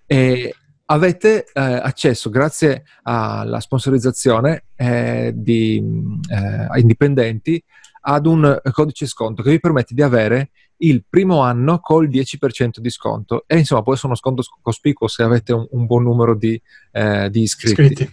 E 0.04 0.54
avete 0.86 1.46
eh, 1.52 1.60
accesso, 1.60 2.30
grazie 2.30 2.84
alla 3.02 3.60
sponsorizzazione 3.60 4.64
eh, 4.76 5.32
di 5.34 5.82
eh, 6.28 6.78
indipendenti, 6.80 7.62
ad 8.08 8.26
un 8.26 8.60
codice 8.70 9.06
sconto 9.06 9.42
che 9.42 9.50
vi 9.50 9.58
permette 9.58 9.92
di 9.92 10.02
avere 10.02 10.50
il 10.78 11.04
primo 11.08 11.40
anno 11.40 11.78
col 11.80 12.08
10% 12.08 12.78
di 12.78 12.90
sconto. 12.90 13.44
E 13.46 13.58
insomma, 13.58 13.82
può 13.82 13.92
essere 13.92 14.08
uno 14.08 14.16
sconto 14.16 14.42
cospicuo 14.60 15.08
se 15.08 15.22
avete 15.22 15.52
un, 15.52 15.66
un 15.70 15.86
buon 15.86 16.02
numero 16.02 16.34
di, 16.34 16.60
eh, 16.92 17.30
di 17.30 17.42
iscritti. 17.42 17.82
iscritti. 17.82 18.10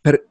per, 0.00 0.28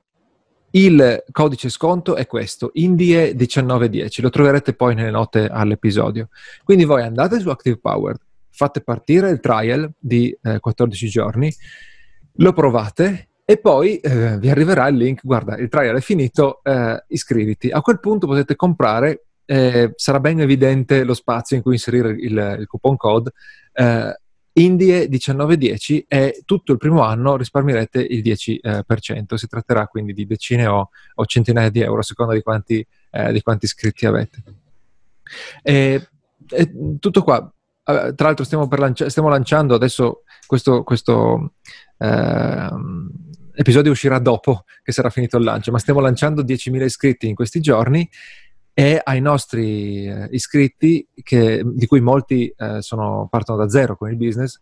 il 0.76 1.24
codice 1.32 1.70
sconto 1.70 2.16
è 2.16 2.26
questo, 2.26 2.72
Indie1910, 2.76 4.22
lo 4.22 4.30
troverete 4.30 4.74
poi 4.74 4.96
nelle 4.96 5.12
note 5.12 5.46
all'episodio. 5.46 6.30
Quindi 6.64 6.84
voi 6.84 7.04
andate 7.04 7.40
su 7.40 7.50
Active 7.50 7.78
Power, 7.78 8.18
fate 8.50 8.82
partire 8.82 9.30
il 9.30 9.40
trial 9.40 9.92
di 10.00 10.36
eh, 10.42 10.60
14 10.60 11.08
giorni, 11.10 11.54
lo 12.38 12.54
provate 12.54 13.30
e 13.46 13.58
poi 13.58 13.98
eh, 13.98 14.40
vi 14.40 14.50
arriverà 14.50 14.88
il 14.88 14.96
link, 14.96 15.22
guarda, 15.24 15.58
il 15.58 15.70
trial 15.70 15.96
è 15.98 16.02
finito, 16.02 16.64
eh, 16.64 17.04
iscriviti. 17.10 17.70
A 17.70 17.82
quel 17.82 18.00
punto 18.00 18.26
potete 18.26 18.56
comprare, 18.56 19.26
eh, 19.46 19.92
sarà 19.96 20.20
ben 20.20 20.40
evidente 20.40 21.04
lo 21.04 21.14
spazio 21.14 21.56
in 21.56 21.62
cui 21.62 21.74
inserire 21.74 22.10
il, 22.10 22.58
il 22.60 22.66
coupon 22.68 22.96
code, 22.96 23.32
eh, 23.74 24.18
Indie 24.56 25.08
1910 25.08 26.06
e 26.08 26.44
tutto 26.46 26.74
il 26.74 26.78
primo 26.78 27.02
anno 27.02 27.38
risparmierete 27.38 28.00
il 28.02 28.22
10%. 28.22 29.34
Si 29.34 29.48
tratterà 29.48 29.88
quindi 29.88 30.14
di 30.14 30.28
decine 30.28 30.68
o, 30.68 30.90
o 31.16 31.26
centinaia 31.26 31.70
di 31.70 31.82
euro 31.82 32.00
a 32.00 32.04
seconda 32.04 32.34
di 32.34 32.42
quanti, 32.42 32.86
eh, 33.12 33.32
di 33.32 33.42
quanti 33.42 33.66
iscritti 33.66 34.06
avete. 34.06 34.44
E, 35.64 36.08
e 36.50 36.72
tutto 37.00 37.24
qua. 37.24 37.52
Tra 37.84 38.14
l'altro 38.16 38.46
stiamo, 38.46 38.68
lancia- 38.70 39.10
stiamo 39.10 39.28
lanciando 39.28 39.74
adesso 39.74 40.22
questo, 40.46 40.84
questo 40.84 41.54
eh, 41.98 42.70
episodio 43.56 43.92
uscirà 43.92 44.20
dopo 44.20 44.66
che 44.84 44.92
sarà 44.92 45.10
finito 45.10 45.38
il 45.38 45.44
lancio, 45.44 45.72
ma 45.72 45.80
stiamo 45.80 46.00
lanciando 46.00 46.44
10.000 46.44 46.84
iscritti 46.84 47.28
in 47.28 47.36
questi 47.36 47.60
giorni 47.60 48.08
e 48.74 49.00
ai 49.04 49.22
nostri 49.22 50.08
eh, 50.08 50.28
iscritti, 50.32 51.08
che, 51.22 51.62
di 51.64 51.86
cui 51.86 52.02
molti 52.02 52.54
eh, 52.56 52.82
sono, 52.82 53.28
partono 53.30 53.60
da 53.60 53.70
zero 53.70 53.96
con 53.96 54.10
il 54.10 54.18
business, 54.18 54.60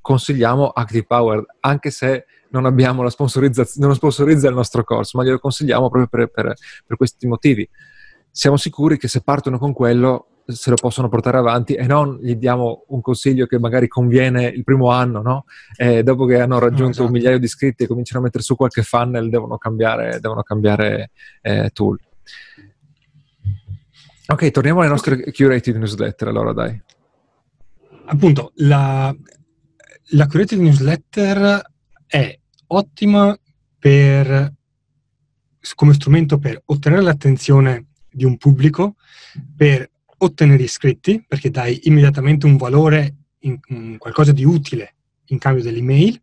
consigliamo 0.00 0.68
Active 0.68 1.04
Power, 1.04 1.44
anche 1.60 1.90
se 1.90 2.26
non 2.50 2.66
abbiamo 2.66 3.02
la 3.02 3.10
sponsorizzazione, 3.10 3.86
non 3.86 3.94
sponsorizza 3.94 4.48
il 4.48 4.54
nostro 4.54 4.82
corso, 4.84 5.16
ma 5.16 5.24
glielo 5.24 5.38
consigliamo 5.38 5.88
proprio 5.88 6.08
per, 6.08 6.30
per, 6.30 6.54
per 6.84 6.96
questi 6.96 7.26
motivi. 7.26 7.68
Siamo 8.30 8.56
sicuri 8.56 8.98
che 8.98 9.08
se 9.08 9.22
partono 9.22 9.58
con 9.58 9.72
quello 9.72 10.26
se 10.44 10.70
lo 10.70 10.76
possono 10.76 11.08
portare 11.08 11.38
avanti 11.38 11.74
e 11.74 11.86
non 11.86 12.18
gli 12.20 12.34
diamo 12.34 12.84
un 12.88 13.00
consiglio 13.00 13.46
che 13.46 13.60
magari 13.60 13.86
conviene 13.86 14.46
il 14.46 14.64
primo 14.64 14.90
anno, 14.90 15.22
no? 15.22 15.44
E 15.76 16.02
dopo 16.02 16.24
che 16.24 16.40
hanno 16.40 16.58
raggiunto 16.58 16.82
no, 16.82 16.90
esatto. 16.90 17.06
un 17.06 17.12
migliaio 17.12 17.38
di 17.38 17.44
iscritti 17.44 17.84
e 17.84 17.86
cominciano 17.86 18.20
a 18.20 18.22
mettere 18.24 18.42
su 18.42 18.56
qualche 18.56 18.82
funnel, 18.82 19.30
devono 19.30 19.56
cambiare, 19.56 20.18
devono 20.20 20.42
cambiare 20.42 21.10
eh, 21.40 21.70
tool. 21.72 21.98
Ok, 24.26 24.50
torniamo 24.50 24.80
alle 24.80 24.88
nostre 24.88 25.14
okay. 25.14 25.32
curated 25.32 25.76
newsletter, 25.76 26.28
allora 26.28 26.52
dai. 26.52 26.80
Appunto, 28.06 28.52
la, 28.56 29.14
la 30.10 30.26
curated 30.26 30.58
newsletter 30.58 31.60
è 32.06 32.38
ottima 32.68 33.36
per, 33.78 34.52
come 35.74 35.94
strumento 35.94 36.38
per 36.38 36.62
ottenere 36.66 37.02
l'attenzione 37.02 37.86
di 38.10 38.24
un 38.24 38.36
pubblico, 38.36 38.94
per 39.56 39.90
ottenere 40.18 40.62
iscritti, 40.62 41.24
perché 41.26 41.50
dai 41.50 41.80
immediatamente 41.84 42.46
un 42.46 42.56
valore, 42.56 43.16
in, 43.40 43.58
in 43.68 43.98
qualcosa 43.98 44.32
di 44.32 44.44
utile 44.44 44.94
in 45.26 45.38
cambio 45.38 45.64
dell'email, 45.64 46.20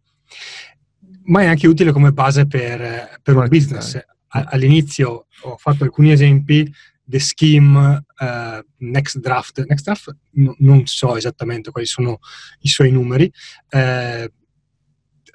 ma 1.23 1.41
è 1.41 1.47
anche 1.47 1.67
utile 1.67 1.91
come 1.91 2.11
base 2.13 2.47
per, 2.47 3.19
per 3.21 3.35
un 3.35 3.47
business. 3.49 3.99
All'inizio 4.27 5.25
ho 5.41 5.57
fatto 5.57 5.83
alcuni 5.83 6.11
esempi 6.11 6.71
The 7.09 7.19
Scheme, 7.19 8.03
uh, 8.19 8.59
Next 8.77 9.19
Draft. 9.19 9.65
Next 9.65 9.83
Draft 9.83 10.15
no, 10.31 10.55
non 10.59 10.85
so 10.85 11.15
esattamente 11.15 11.71
quali 11.71 11.87
sono 11.87 12.19
i 12.61 12.67
suoi 12.67 12.91
numeri. 12.91 13.31
Uh, 13.71 14.29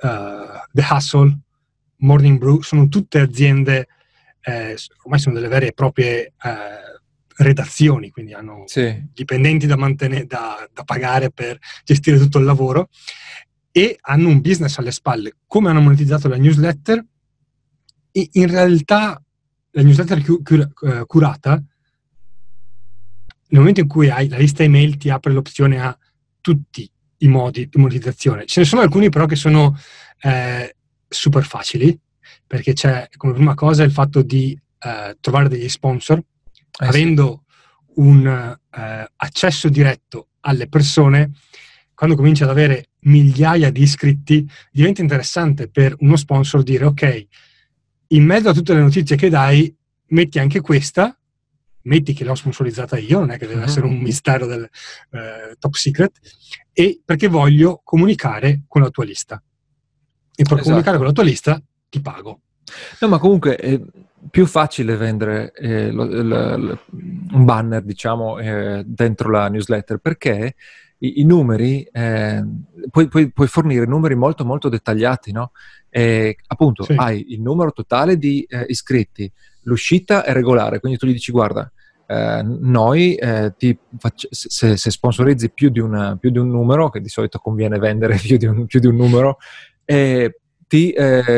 The 0.01 0.87
Hustle, 0.91 1.39
Morning 1.99 2.39
Brew, 2.39 2.61
sono 2.61 2.89
tutte 2.89 3.21
aziende, 3.21 3.89
ormai 5.05 5.19
sono 5.19 5.35
delle 5.35 5.49
vere 5.49 5.69
e 5.69 5.73
proprie 5.73 6.35
redazioni, 7.37 8.11
quindi 8.11 8.35
hanno 8.35 8.65
sì. 8.67 9.03
dipendenti 9.15 9.67
da, 9.67 9.77
mantenere, 9.77 10.27
da, 10.27 10.69
da 10.71 10.85
pagare 10.85 11.31
per 11.31 11.59
gestire 11.85 12.19
tutto 12.19 12.39
il 12.39 12.45
lavoro 12.45 12.91
e 13.71 13.97
hanno 14.03 14.29
un 14.29 14.43
business 14.43 14.77
alle 14.77 14.93
spalle. 14.93 15.37
Come 15.47 15.71
hanno 15.71 15.81
monetizzato 15.81 16.29
la 16.29 16.37
newsletter? 16.37 17.03
in 18.15 18.49
realtà 18.49 19.21
la 19.75 19.83
newsletter 19.83 20.19
eh, 20.19 21.05
curata, 21.07 21.63
nel 23.49 23.61
momento 23.61 23.81
in 23.81 23.89
cui 23.89 24.09
hai 24.09 24.29
la 24.29 24.39
lista 24.39 24.63
email 24.63 24.97
ti 24.97 25.11
apre 25.11 25.33
l'opzione 25.33 25.81
a 25.81 25.97
tutti 26.41 26.89
i 27.19 27.29
modi 27.29 27.69
di 27.69 27.79
monetizzazione. 27.79 28.47
Ce 28.47 28.61
ne 28.61 28.67
sono 28.67 28.83
alcuni 28.83 29.09
però 29.09 29.27
che 29.27 29.37
sono 29.37 29.77
eh, 30.21 30.75
super 31.09 31.45
facili, 31.45 31.99
perché 32.47 32.73
c'è 32.73 33.09
come 33.17 33.33
prima 33.33 33.55
cosa 33.55 33.83
il 33.83 33.93
fatto 33.93 34.23
di 34.23 34.59
eh, 34.79 35.17
trovare 35.21 35.49
degli 35.49 35.69
sponsor, 35.69 36.19
eh 36.19 36.87
avendo 36.87 37.45
sì. 37.47 37.93
un 37.97 38.27
eh, 38.27 39.11
accesso 39.17 39.69
diretto 39.69 40.29
alle 40.41 40.69
persone, 40.69 41.33
quando 41.95 42.17
cominci 42.17 42.43
ad 42.43 42.51
avere 42.51 42.91
migliaia 43.01 43.71
di 43.71 43.83
iscritti, 43.83 44.49
diventa 44.71 45.01
interessante 45.01 45.69
per 45.69 45.95
uno 45.99 46.17
sponsor 46.17 46.63
dire 46.63 46.85
ok, 46.85 47.27
in 48.15 48.25
mezzo 48.25 48.49
a 48.49 48.53
tutte 48.53 48.75
le 48.75 48.81
notizie 48.81 49.17
che 49.17 49.29
dai, 49.29 49.75
metti 50.09 50.39
anche 50.39 50.61
questa, 50.61 51.17
metti 51.83 52.13
che 52.13 52.25
l'ho 52.25 52.35
sponsorizzata 52.35 52.97
io, 52.97 53.19
non 53.19 53.31
è 53.31 53.39
che 53.39 53.47
deve 53.47 53.61
uh-huh. 53.61 53.67
essere 53.67 53.87
un 53.87 53.99
mistero 53.99 54.47
del 54.47 54.69
eh, 55.11 55.57
top 55.59 55.75
secret, 55.75 56.19
e 56.73 57.01
perché 57.05 57.29
voglio 57.29 57.81
comunicare 57.85 58.63
con 58.67 58.83
la 58.83 58.91
tua 58.91 59.05
lista. 59.05 59.37
E 59.37 60.43
per 60.43 60.45
esatto. 60.45 60.63
comunicare 60.63 60.97
con 60.97 61.07
la 61.07 61.13
tua 61.13 61.23
lista 61.25 61.63
ti 61.89 62.01
pago. 62.01 62.41
No, 63.01 63.09
ma 63.09 63.19
comunque 63.19 63.57
è 63.57 63.81
più 64.31 64.47
facile 64.47 64.97
vendere 64.97 65.53
eh, 65.53 65.91
lo, 65.91 66.05
lo, 66.05 66.57
lo, 66.57 66.81
un 66.91 67.45
banner, 67.45 67.83
diciamo, 67.83 68.39
eh, 68.39 68.83
dentro 68.87 69.31
la 69.31 69.49
newsletter 69.49 69.99
perché 69.99 70.55
i, 71.05 71.21
i 71.21 71.25
numeri, 71.25 71.83
eh, 71.93 72.43
puoi, 72.91 73.09
puoi, 73.09 73.31
puoi, 73.31 73.47
fornire 73.47 73.87
numeri 73.87 74.15
molto 74.15 74.45
molto 74.45 74.69
dettagliati, 74.69 75.33
no? 75.33 75.53
E, 75.91 76.37
appunto, 76.47 76.85
sì. 76.85 76.95
hai 76.97 77.33
il 77.33 77.41
numero 77.41 77.73
totale 77.73 78.17
di 78.17 78.45
eh, 78.49 78.65
iscritti, 78.69 79.31
l'uscita 79.63 80.25
è 80.25 80.33
regolare, 80.33 80.81
quindi 80.81 80.99
tu 80.99 81.07
gli 81.07 81.13
dici 81.13 81.31
guarda, 81.31 81.71
eh, 82.07 82.43
noi 82.43 83.15
eh, 83.15 83.53
faccio, 83.99 84.29
se, 84.31 84.77
se, 84.77 84.91
sponsorizzi 84.91 85.51
più 85.51 85.69
di, 85.69 85.81
una, 85.81 86.17
più 86.17 86.31
di, 86.31 86.39
un 86.39 86.49
numero, 86.49 86.89
che 86.91 87.01
di 87.01 87.09
solito 87.09 87.39
conviene 87.39 87.79
vendere 87.79 88.17
più 88.23 88.37
di 88.37 88.47
un, 88.47 88.67
più 88.67 88.81
di 88.81 88.87
un 88.87 88.97
numero, 88.97 89.39
eh, 89.85 90.41
ti, 90.67 90.93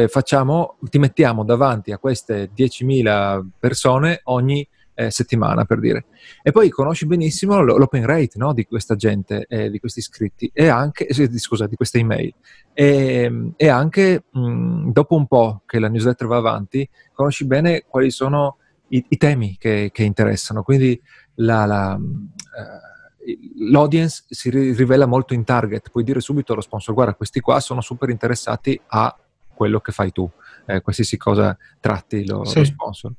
facciamo, 0.09 0.79
ti 0.88 0.98
mettiamo 0.98 1.44
davanti 1.44 1.92
a 1.92 1.98
queste 1.98 2.48
10.000 2.57 3.44
persone 3.59 4.20
ogni 4.24 4.66
eh, 4.97 5.11
settimana, 5.11 5.65
per 5.65 5.79
dire. 5.79 6.07
E 6.43 6.51
poi 6.51 6.71
conosci 6.71 7.07
benissimo 7.07 7.61
l'open 7.61 8.05
rate 8.05 8.39
no, 8.39 8.53
di 8.53 8.65
questa 8.65 8.97
gente, 8.97 9.45
eh, 9.49 9.71
di 9.71 9.79
questi 9.79 10.01
iscritti, 10.01 10.51
e 10.53 10.69
anche, 10.69 11.07
eh, 11.07 11.39
scusa, 11.39 11.67
di 11.67 11.77
queste 11.77 11.99
email. 11.99 12.35
E, 12.73 13.53
e 13.55 13.69
anche 13.69 14.25
mh, 14.31 14.91
dopo 14.91 15.15
un 15.15 15.27
po' 15.27 15.63
che 15.67 15.79
la 15.79 15.89
newsletter 15.89 16.27
va 16.27 16.39
avanti, 16.39 16.89
conosci 17.13 17.45
bene 17.45 17.85
quali 17.87 18.11
sono 18.11 18.57
i, 18.89 19.05
i 19.07 19.17
temi 19.19 19.57
che, 19.59 19.91
che, 19.93 20.03
interessano. 20.03 20.63
Quindi 20.63 21.01
la, 21.35 21.67
la, 21.67 21.95
eh, 21.95 23.39
l'audience 23.71 24.25
si 24.29 24.49
rivela 24.49 25.05
molto 25.05 25.35
in 25.35 25.45
target. 25.45 25.91
Puoi 25.91 26.05
dire 26.05 26.21
subito 26.21 26.55
allo 26.55 26.63
sponsor, 26.63 26.95
guarda, 26.95 27.15
questi 27.15 27.41
qua 27.41 27.61
sono 27.61 27.83
super 27.83 28.09
interessati 28.09 28.81
a 28.87 29.15
quello 29.55 29.81
che 29.81 29.93
fai 29.93 30.11
tu, 30.11 30.29
eh, 30.65 30.81
qualsiasi 30.81 31.19
cosa 31.19 31.57
tratti 31.81 32.27
lo, 32.27 32.45
sì. 32.45 32.59
lo 32.59 32.65
sponsor 32.65 33.13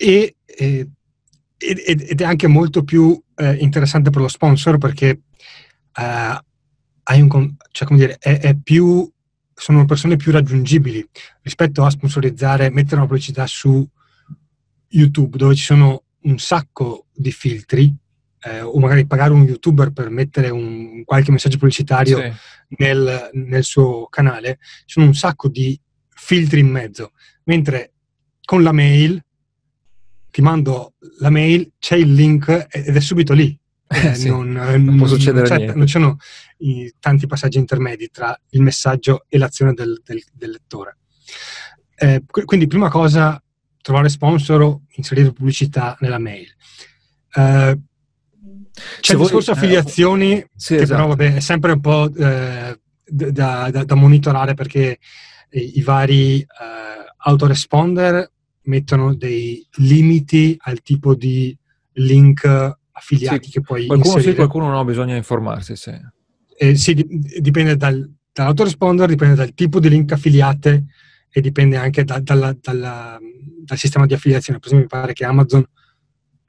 e, 0.00 0.36
e, 0.46 0.88
ed 1.58 2.20
è 2.20 2.24
anche 2.24 2.46
molto 2.46 2.84
più 2.84 3.20
eh, 3.36 3.54
interessante 3.56 4.08
per 4.08 4.22
lo 4.22 4.28
sponsor 4.28 4.78
perché 4.78 5.08
eh, 5.94 6.40
hai 7.02 7.20
un, 7.20 7.54
cioè, 7.70 7.86
come 7.86 7.98
dire, 7.98 8.16
è, 8.18 8.38
è 8.38 8.56
più, 8.56 9.10
sono 9.52 9.84
persone 9.84 10.16
più 10.16 10.32
raggiungibili 10.32 11.06
rispetto 11.42 11.84
a 11.84 11.90
sponsorizzare, 11.90 12.70
mettere 12.70 12.96
una 12.96 13.06
pubblicità 13.06 13.46
su 13.46 13.86
YouTube 14.88 15.36
dove 15.36 15.54
ci 15.54 15.64
sono 15.64 16.04
un 16.22 16.38
sacco 16.38 17.06
di 17.12 17.30
filtri 17.30 17.94
eh, 18.42 18.62
o 18.62 18.78
magari 18.78 19.06
pagare 19.06 19.34
un 19.34 19.42
youtuber 19.42 19.90
per 19.90 20.08
mettere 20.08 20.48
un, 20.48 21.04
qualche 21.04 21.30
messaggio 21.30 21.58
pubblicitario 21.58 22.16
sì. 22.16 22.32
nel, 22.78 23.28
nel, 23.34 23.64
suo 23.64 24.06
canale, 24.06 24.58
ci 24.60 24.94
sono 24.94 25.06
un 25.06 25.14
sacco 25.14 25.48
di 25.48 25.78
filtri 26.08 26.60
in 26.60 26.68
mezzo, 26.68 27.12
mentre 27.44 27.92
con 28.42 28.62
la 28.62 28.72
mail 28.72 29.22
ti 30.30 30.42
mando 30.42 30.94
la 31.18 31.30
mail, 31.30 31.72
c'è 31.78 31.96
il 31.96 32.12
link 32.12 32.66
ed 32.70 32.96
è 32.96 33.00
subito 33.00 33.32
lì. 33.32 33.58
eh, 33.88 34.14
sì, 34.14 34.28
non, 34.28 34.52
non 34.52 34.96
può 34.96 35.06
succedere 35.06 35.48
non, 35.48 35.56
niente. 35.56 35.74
non 35.76 35.86
ci 35.86 35.92
sono 35.92 36.16
i, 36.58 36.92
tanti 37.00 37.26
passaggi 37.26 37.58
intermedi 37.58 38.08
tra 38.10 38.38
il 38.50 38.62
messaggio 38.62 39.24
e 39.28 39.36
l'azione 39.38 39.72
del, 39.74 40.00
del, 40.04 40.22
del 40.32 40.50
lettore. 40.50 40.98
Eh, 41.96 42.22
quindi, 42.26 42.66
prima 42.66 42.88
cosa, 42.88 43.42
trovare 43.82 44.08
sponsor 44.08 44.62
o 44.62 44.82
inserire 44.94 45.32
pubblicità 45.32 45.96
nella 46.00 46.18
mail. 46.18 46.46
Eh, 47.34 47.78
c'è 49.00 49.12
il 49.12 49.16
voi- 49.18 49.26
discorso 49.26 49.50
eh, 49.50 49.54
affiliazioni, 49.54 50.44
sì, 50.54 50.76
che 50.76 50.82
esatto. 50.82 50.94
però 50.94 51.08
vabbè, 51.08 51.34
è 51.34 51.40
sempre 51.40 51.72
un 51.72 51.80
po' 51.80 52.14
eh, 52.14 52.80
da, 53.04 53.70
da- 53.70 53.84
da 53.84 53.94
monitorare 53.94 54.54
perché 54.54 54.98
i, 55.50 55.78
i 55.78 55.82
vari 55.82 56.40
eh, 56.40 56.46
autoresponder 57.16 58.30
mettono 58.62 59.14
dei 59.14 59.66
limiti 59.76 60.54
al 60.58 60.80
tipo 60.82 61.14
di 61.14 61.56
link 61.94 62.44
affiliati 62.92 63.46
Sì, 63.46 63.50
che 63.52 63.60
puoi 63.60 63.86
Qualcuno 63.86 64.12
sì, 64.12 64.18
inserire. 64.18 64.36
qualcuno 64.46 64.70
no, 64.70 64.84
bisogna 64.84 65.16
informarsi, 65.16 65.76
sì. 65.76 65.92
Eh, 66.58 66.74
sì, 66.76 66.94
di- 66.94 67.06
dipende 67.40 67.76
dal, 67.76 68.08
dall'autoresponder, 68.32 69.08
dipende 69.08 69.34
dal 69.34 69.54
tipo 69.54 69.80
di 69.80 69.88
link 69.88 70.12
affiliate 70.12 70.84
e 71.30 71.40
dipende 71.40 71.76
anche 71.76 72.04
da- 72.04 72.20
dalla- 72.20 72.56
dalla- 72.60 73.18
dal 73.64 73.78
sistema 73.78 74.04
di 74.06 74.14
affiliazione. 74.14 74.58
Per 74.58 74.68
esempio, 74.68 74.96
mi 74.96 75.02
pare 75.02 75.14
che 75.14 75.24
Amazon 75.24 75.64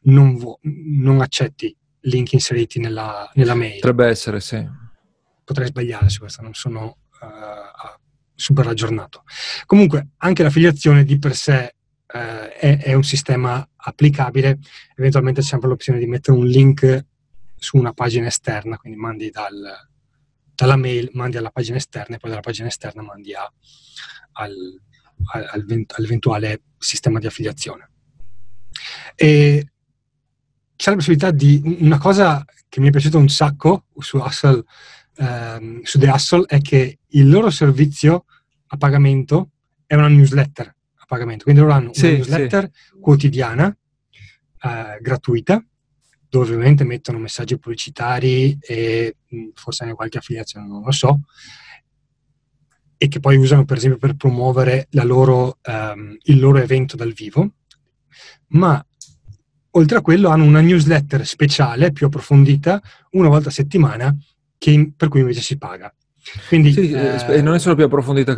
non, 0.04 0.36
vo- 0.36 0.60
non 0.64 1.22
accetti 1.22 1.76
link 2.02 2.34
inseriti 2.34 2.80
nella, 2.80 3.30
nella 3.36 3.54
mail. 3.56 3.76
Potrebbe 3.76 4.08
essere, 4.08 4.40
sì. 4.42 4.68
Potrei 5.44 5.68
sbagliare 5.68 6.10
su 6.10 6.20
questo, 6.20 6.42
non 6.42 6.54
sono 6.54 6.98
eh, 7.22 8.00
super 8.36 8.68
aggiornato. 8.68 9.24
Comunque, 9.66 10.10
anche 10.18 10.44
l'affiliazione 10.44 11.04
di 11.04 11.18
per 11.20 11.36
sé 11.36 11.76
eh, 12.14 12.54
è, 12.54 12.78
è 12.80 12.94
un 12.94 13.04
sistema 13.04 13.68
applicabile. 13.76 14.60
Eventualmente 14.96 15.42
c'è 15.42 15.48
sempre 15.48 15.70
l'opzione 15.70 16.00
di 16.00 16.08
mettere 16.08 16.38
un 16.38 16.46
link 16.46 17.06
su 17.56 17.78
una 17.78 17.94
pagina 17.94 18.28
esterna, 18.28 18.78
quindi 18.78 19.00
mandi 19.00 19.30
dal- 19.30 19.90
dalla 20.56 20.76
mail, 20.76 21.10
mandi 21.14 21.38
alla 21.38 21.52
pagina 21.52 21.78
esterna 21.78 22.16
e 22.16 22.20
poi 22.20 22.30
dalla 22.30 22.42
pagina 22.42 22.68
esterna 22.68 23.02
mandi 23.02 23.34
a- 23.34 23.52
al, 24.34 24.54
al- 25.34 25.48
al 25.52 25.66
vent- 25.66 25.94
all'eventuale 25.98 26.64
sistema 26.78 27.20
di 27.20 27.28
affiliazione. 27.28 27.90
E 29.16 29.72
c'è 30.76 30.90
la 30.90 30.96
possibilità 30.96 31.32
di 31.32 31.62
una 31.80 31.98
cosa 31.98 32.44
che 32.68 32.80
mi 32.80 32.88
è 32.88 32.92
piaciuta 32.92 33.18
un 33.18 33.30
sacco 33.30 33.86
su 34.00 34.18
Hustle, 34.18 34.64
ehm, 35.18 35.82
su 35.84 36.00
The 36.00 36.10
Hustle 36.10 36.46
è 36.48 36.60
che 36.60 37.00
il 37.10 37.30
loro 37.30 37.50
servizio 37.50 38.26
a 38.68 38.78
pagamento 38.78 39.52
è 39.86 39.96
una 39.96 40.08
newsletter 40.08 40.76
pagamento. 41.12 41.44
Quindi 41.44 41.62
loro 41.62 41.74
hanno 41.74 41.94
Sì, 41.94 42.06
una 42.08 42.16
newsletter 42.16 42.72
quotidiana, 43.02 43.68
eh, 44.64 45.00
gratuita, 45.02 45.64
dove 46.30 46.46
ovviamente 46.46 46.86
mettono 46.86 47.18
messaggi 47.20 47.60
pubblicitari 47.60 48.58
e 48.62 49.18
mh, 49.28 49.48
forse 49.56 49.84
anche 49.84 49.96
qualche 49.96 50.20
affiliazione, 50.20 50.68
non 50.68 50.82
lo 50.84 50.92
so, 50.92 51.20
e 52.98 53.08
che 53.08 53.20
poi 53.20 53.36
usano 53.36 53.66
per 53.66 53.78
esempio 53.78 54.00
per 54.00 54.16
promuovere 54.16 54.88
la 54.92 55.04
loro, 55.04 55.58
ehm, 55.62 56.18
il 56.24 56.40
loro 56.40 56.60
evento 56.60 56.96
dal 56.96 57.12
vivo. 57.12 57.56
Ma 58.50 58.84
oltre 59.72 59.98
a 59.98 60.02
quello 60.02 60.30
hanno 60.30 60.46
una 60.46 60.62
newsletter 60.62 61.26
speciale 61.26 61.92
più 61.92 62.06
approfondita 62.06 62.82
una 63.12 63.28
volta 63.30 63.50
a 63.50 63.52
settimana 63.52 64.16
che- 64.58 64.94
per 64.96 65.10
cui 65.10 65.22
invece 65.22 65.42
si 65.42 65.58
paga. 65.58 65.94
Quindi, 66.48 66.72
Sì, 66.72 66.92
eh, 66.92 67.42
non 67.42 67.56
è 67.56 67.60
solo 67.60 67.74
più 67.76 67.86
approfondita. 67.86 68.36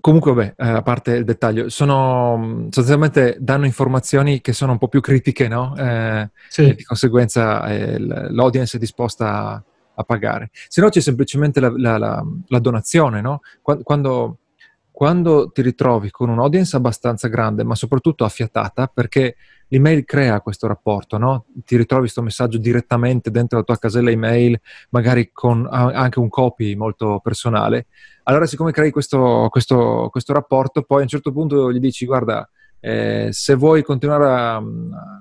Comunque, 0.00 0.32
vabbè, 0.34 0.54
eh, 0.56 0.68
a 0.70 0.82
parte 0.82 1.12
il 1.12 1.24
dettaglio, 1.24 1.68
sono 1.68 2.36
mh, 2.36 2.62
sostanzialmente 2.64 3.36
danno 3.38 3.64
informazioni 3.64 4.40
che 4.40 4.52
sono 4.52 4.72
un 4.72 4.78
po' 4.78 4.88
più 4.88 5.00
critiche, 5.00 5.46
no? 5.46 5.74
Eh, 5.76 6.30
sì. 6.48 6.62
e 6.68 6.74
di 6.74 6.82
conseguenza 6.82 7.64
eh, 7.68 7.98
l'audience 8.00 8.76
è 8.76 8.80
disposta 8.80 9.62
a, 9.94 10.02
pagare. 10.02 10.50
Se 10.68 10.80
no 10.80 10.88
c'è 10.88 11.00
semplicemente 11.00 11.60
la, 11.60 11.72
la- 11.76 11.98
la- 11.98 12.24
la 12.48 12.58
donazione, 12.58 13.20
no? 13.20 13.40
Qua- 13.62 13.78
Quando, 13.84 14.38
quando 14.90 15.50
ti 15.52 15.62
ritrovi 15.62 16.10
con 16.10 16.28
un'audience 16.28 16.74
abbastanza 16.74 17.28
grande, 17.28 17.62
ma 17.62 17.76
soprattutto 17.76 18.24
affiatata, 18.24 18.88
perché 18.92 19.36
l'email 19.68 20.04
crea 20.04 20.40
questo 20.40 20.66
rapporto, 20.66 21.18
no? 21.18 21.46
Ti 21.64 21.76
ritrovi 21.76 22.02
questo 22.02 22.22
messaggio 22.22 22.58
direttamente 22.58 23.30
dentro 23.30 23.58
la 23.58 23.64
tua 23.64 23.78
casella 23.78 24.10
email, 24.10 24.60
magari 24.90 25.30
con 25.32 25.66
anche 25.70 26.18
un 26.18 26.28
copy 26.28 26.74
molto 26.74 27.20
personale. 27.22 27.86
Allora, 28.24 28.46
siccome 28.46 28.72
crei 28.72 28.90
questo, 28.90 29.48
questo- 29.50 30.08
questo 30.10 30.32
rapporto, 30.32 30.82
poi 30.82 31.00
a 31.00 31.02
un 31.02 31.08
certo 31.08 31.32
punto 31.32 31.72
gli 31.72 31.78
dici, 31.78 32.06
guarda, 32.06 32.48
eh, 32.80 33.28
se 33.30 33.54
vuoi 33.54 33.82
continuare 33.82 34.26
a, 34.26 34.62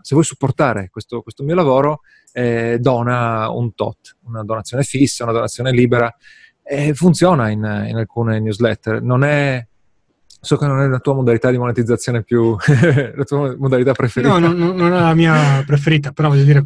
se 0.01 0.15
vuoi 0.15 0.25
supportare 0.25 0.89
questo, 0.89 1.21
questo 1.21 1.43
mio 1.43 1.56
lavoro, 1.56 2.01
eh, 2.34 2.77
dona 2.79 3.49
un 3.49 3.73
tot, 3.73 4.17
una 4.25 4.43
donazione 4.43 4.84
fissa, 4.84 5.23
una 5.23 5.34
donazione 5.34 5.71
libera, 5.71 6.13
e 6.62 6.93
funziona 6.93 7.49
in, 7.49 7.60
in 7.60 7.95
alcune 7.97 8.39
newsletter. 8.39 9.01
Non 9.01 9.23
è, 9.23 9.65
so 10.43 10.58
che 10.58 10.67
non 10.67 10.82
è 10.82 10.88
la 10.88 10.99
tua 10.99 11.13
modalità 11.13 11.49
di 11.49 11.58
monetizzazione 11.58 12.21
più, 12.21 12.56
la 13.15 13.23
tua 13.23 13.56
modalità 13.58 13.93
preferita. 13.93 14.38
No, 14.38 14.51
non, 14.53 14.75
non- 14.75 14.91
è 14.91 14.99
la 14.99 15.13
mia 15.13 15.63
preferita, 15.65 16.12
però 16.12 16.27
voglio 16.27 16.43
dire, 16.43 16.65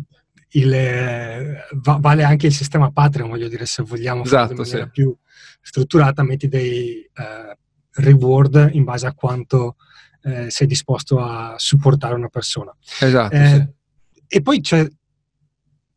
il, 0.50 1.56
va- 1.84 2.00
vale 2.02 2.24
anche 2.24 2.48
il 2.48 2.54
sistema 2.54 2.90
Patreon, 2.92 3.30
voglio 3.30 3.48
dire, 3.48 3.68
se 3.68 3.84
vogliamo 3.84 4.24
farlo 4.24 4.38
Esatto, 4.40 4.52
in 4.54 4.58
maniera 4.58 4.86
sì. 4.86 4.90
più 4.92 5.16
strutturata, 5.62 6.24
metti 6.24 6.48
dei 6.48 7.02
eh, 7.02 7.58
reward 8.02 8.70
in 8.74 8.84
base 8.84 9.06
a 9.06 9.13
quanto 9.13 9.76
eh, 10.24 10.50
sei 10.50 10.66
disposto 10.66 11.20
a 11.20 11.54
supportare 11.58 12.16
una 12.16 12.30
persona. 12.30 12.76
Esatto, 13.00 13.36
Eh, 13.36 13.48
sì. 13.48 13.76
E 14.30 14.42
poi 14.42 14.60
c'è 14.60 14.88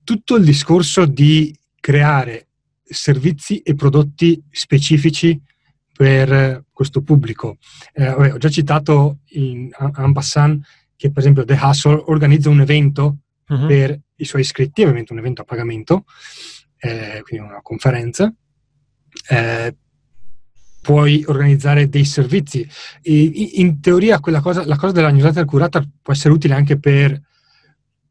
tutto 0.05 0.37
il 0.37 0.45
discorso 0.45 1.07
di 1.07 1.57
creare 1.81 2.49
servizi 2.85 3.61
e 3.61 3.75
prodotti 3.75 4.43
specifici 4.51 5.41
per 6.01 6.33
eh, 6.33 6.65
questo 6.73 7.03
pubblico. 7.03 7.59
Eh, 7.93 8.07
vabbè, 8.07 8.33
ho 8.33 8.39
già 8.39 8.49
citato 8.49 9.19
in 9.33 9.69
en 9.79 10.13
passant 10.15 10.65
che 10.97 11.11
per 11.11 11.19
esempio 11.19 11.45
The 11.45 11.59
Hustle 11.61 12.05
organizza 12.07 12.49
un 12.49 12.63
evento 12.63 13.19
Mhm. 13.51 13.67
per 13.67 14.01
i 14.17 14.25
suoi 14.25 14.41
iscritti, 14.43 14.81
ovviamente 14.81 15.13
un 15.13 15.19
evento 15.19 15.43
a 15.43 15.45
pagamento, 15.45 16.05
eh, 16.79 17.21
quindi 17.23 17.47
una 17.47 17.61
conferenza. 17.63 18.33
Eh, 19.29 19.77
puoi 20.81 21.23
organizzare 21.27 21.89
dei 21.91 22.07
servizi. 22.07 22.67
E 23.03 23.23
in 23.57 23.81
teoria 23.81 24.21
quella 24.21 24.41
cosa, 24.41 24.65
la 24.65 24.77
cosa 24.77 24.93
della 24.93 25.11
newsletter 25.11 25.45
curata 25.45 25.87
può 26.01 26.15
essere 26.15 26.33
utile 26.33 26.55
anche 26.55 26.79
per 26.79 27.21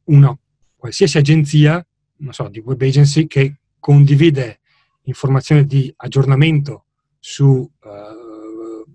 una 0.09 0.37
qualsiasi 0.75 1.17
agenzia, 1.17 1.83
non 2.17 2.33
so, 2.33 2.49
di 2.49 2.59
web 2.59 2.79
agency 2.81 3.25
che 3.25 3.61
condivide 3.79 4.59
informazioni 5.03 5.65
di 5.65 5.91
aggiornamento 5.95 6.83
su 7.19 7.69
eh, 7.83 8.91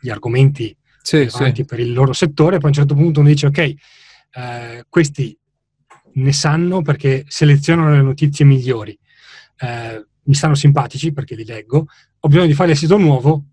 gli 0.00 0.10
argomenti 0.10 0.76
Sì, 1.02 1.28
sì. 1.28 1.64
per 1.64 1.80
il 1.80 1.92
loro 1.92 2.12
settore, 2.12 2.56
poi 2.58 2.66
a 2.66 2.68
un 2.68 2.72
certo 2.74 2.94
punto 2.94 3.20
uno 3.20 3.28
dice 3.28 3.46
ok, 3.46 3.58
eh, 3.58 4.84
questi 4.88 5.36
ne 6.14 6.32
sanno 6.32 6.82
perché 6.82 7.24
selezionano 7.28 7.90
le 7.92 8.02
notizie 8.02 8.44
migliori, 8.44 8.98
eh, 9.58 10.06
mi 10.22 10.34
stanno 10.34 10.54
simpatici 10.54 11.12
perché 11.12 11.34
li 11.34 11.44
leggo, 11.44 11.86
ho 12.20 12.28
bisogno 12.28 12.46
di 12.46 12.54
fare 12.54 12.72
il 12.72 12.76
sito 12.76 12.96
nuovo, 12.98 13.44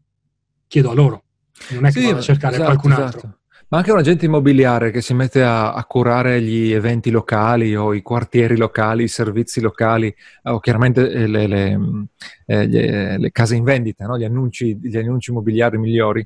chiedo 0.67 0.91
a 0.91 0.93
loro, 0.93 1.23
non 1.69 1.85
è 1.85 1.91
che 1.91 1.99
Sì, 1.99 2.05
vado 2.05 2.19
a 2.19 2.21
cercare 2.21 2.55
esatto, 2.55 2.77
qualcun 2.77 2.91
esatto. 2.91 3.39
Ma 3.67 3.77
anche 3.79 3.91
un 3.91 3.97
agente 3.97 4.25
immobiliare 4.25 4.91
che 4.91 5.01
si 5.01 5.13
mette 5.15 5.41
a, 5.41 5.73
a 5.73 5.83
curare 5.85 6.39
gli 6.41 6.71
eventi 6.71 7.09
locali 7.09 7.75
o 7.75 7.93
i 7.95 8.03
quartieri 8.03 8.57
locali, 8.57 9.03
i 9.03 9.07
servizi 9.07 9.59
locali, 9.59 10.07
eh, 10.07 10.49
o 10.51 10.59
chiaramente 10.59 11.09
eh, 11.09 11.25
le, 11.27 11.47
le, 11.47 11.77
mh, 11.77 12.07
eh, 12.45 12.67
le- 12.67 13.17
le 13.17 13.31
case 13.31 13.55
in 13.55 13.63
vendita, 13.63 14.05
no? 14.05 14.17
gli, 14.19 14.23
annunci, 14.23 14.77
gli 14.79 14.95
annunci 14.95 15.31
immobiliari 15.31 15.77
migliori. 15.79 16.25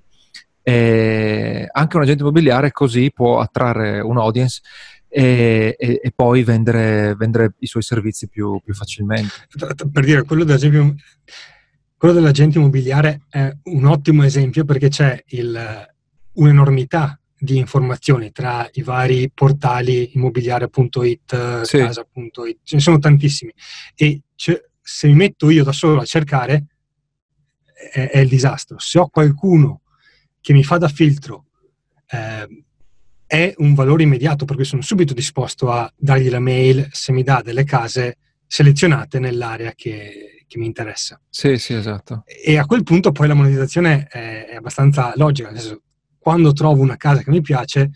E 0.61 1.65
anche 1.71 1.95
un 1.95 2.03
agente 2.03 2.21
immobiliare 2.23 2.71
così 2.71 3.09
può 3.13 3.39
attrarre 3.39 4.01
un 4.01 4.17
audience 4.17 4.59
e, 5.07 5.75
e- 5.79 6.11
poi 6.13 6.43
vendere, 6.43 7.15
vendere 7.15 7.53
i 7.59 7.65
suoi 7.67 7.81
servizi 7.83 8.27
più, 8.27 8.59
più 8.63 8.73
facilmente. 8.73 9.33
Per 9.91 10.03
dire, 10.03 10.23
quello, 10.23 10.43
dell'esempio- 10.43 10.93
quello 11.97 12.13
dell'agente 12.13 12.57
immobiliare 12.59 13.21
è 13.29 13.49
un 13.63 13.85
ottimo 13.85 14.23
esempio 14.23 14.65
perché 14.65 14.89
c'è 14.89 15.23
il- 15.27 15.87
un'enormità 16.33 17.18
di 17.39 17.57
informazioni 17.57 18.31
tra 18.31 18.67
i 18.73 18.81
vari 18.83 19.31
portali 19.33 20.11
immobiliare.it, 20.13 21.61
Sì. 21.63 21.77
casa.it, 21.77 22.59
ce 22.63 22.75
ne 22.75 22.81
sono 22.81 22.99
tantissimi. 22.99 23.51
E 23.95 24.21
c'è- 24.35 24.61
se 24.81 25.07
mi 25.07 25.15
metto 25.15 25.49
io 25.49 25.63
da 25.63 25.71
solo 25.71 26.01
a 26.01 26.05
cercare 26.05 26.65
è, 27.93 28.09
è 28.09 28.19
il 28.19 28.27
disastro. 28.29 28.77
Se 28.79 28.99
ho 28.99 29.07
qualcuno 29.09 29.81
che 30.41 30.53
mi 30.53 30.63
fa 30.63 30.77
da 30.77 30.87
filtro 30.87 31.45
eh, 32.07 32.63
è 33.25 33.53
un 33.57 33.73
valore 33.75 34.03
immediato 34.03 34.45
perché 34.45 34.63
sono 34.63 34.81
subito 34.81 35.13
disposto 35.13 35.71
a 35.71 35.91
dargli 35.95 36.29
la 36.29 36.39
mail 36.39 36.87
se 36.91 37.11
mi 37.11 37.23
dà 37.23 37.41
delle 37.43 37.63
case 37.63 38.17
selezionate 38.47 39.19
nell'area 39.19 39.73
che, 39.75 40.43
che 40.47 40.57
mi 40.57 40.65
interessa. 40.65 41.21
Sì, 41.29 41.57
sì, 41.59 41.73
esatto. 41.75 42.23
E 42.25 42.57
a 42.57 42.65
quel 42.65 42.81
punto 42.83 43.11
poi 43.11 43.27
la 43.27 43.35
monetizzazione 43.35 44.07
è, 44.07 44.45
è 44.47 44.55
abbastanza 44.55 45.13
logica, 45.15 45.51
nel 45.51 45.59
senso, 45.59 45.81
quando 46.29 46.53
trovo 46.53 46.83
una 46.83 46.95
casa 46.95 47.23
che 47.23 47.31
mi 47.31 47.41
piace, 47.41 47.89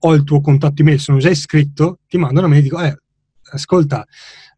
ho 0.00 0.12
il 0.12 0.24
tuo 0.24 0.40
contatto 0.40 0.82
email, 0.82 0.98
sono 0.98 1.18
già 1.18 1.30
iscritto, 1.30 2.00
ti 2.08 2.18
mando 2.18 2.40
una 2.40 2.48
mail 2.48 2.58
e 2.58 2.62
dico, 2.64 2.82
eh, 2.82 2.98
ascolta, 3.52 4.04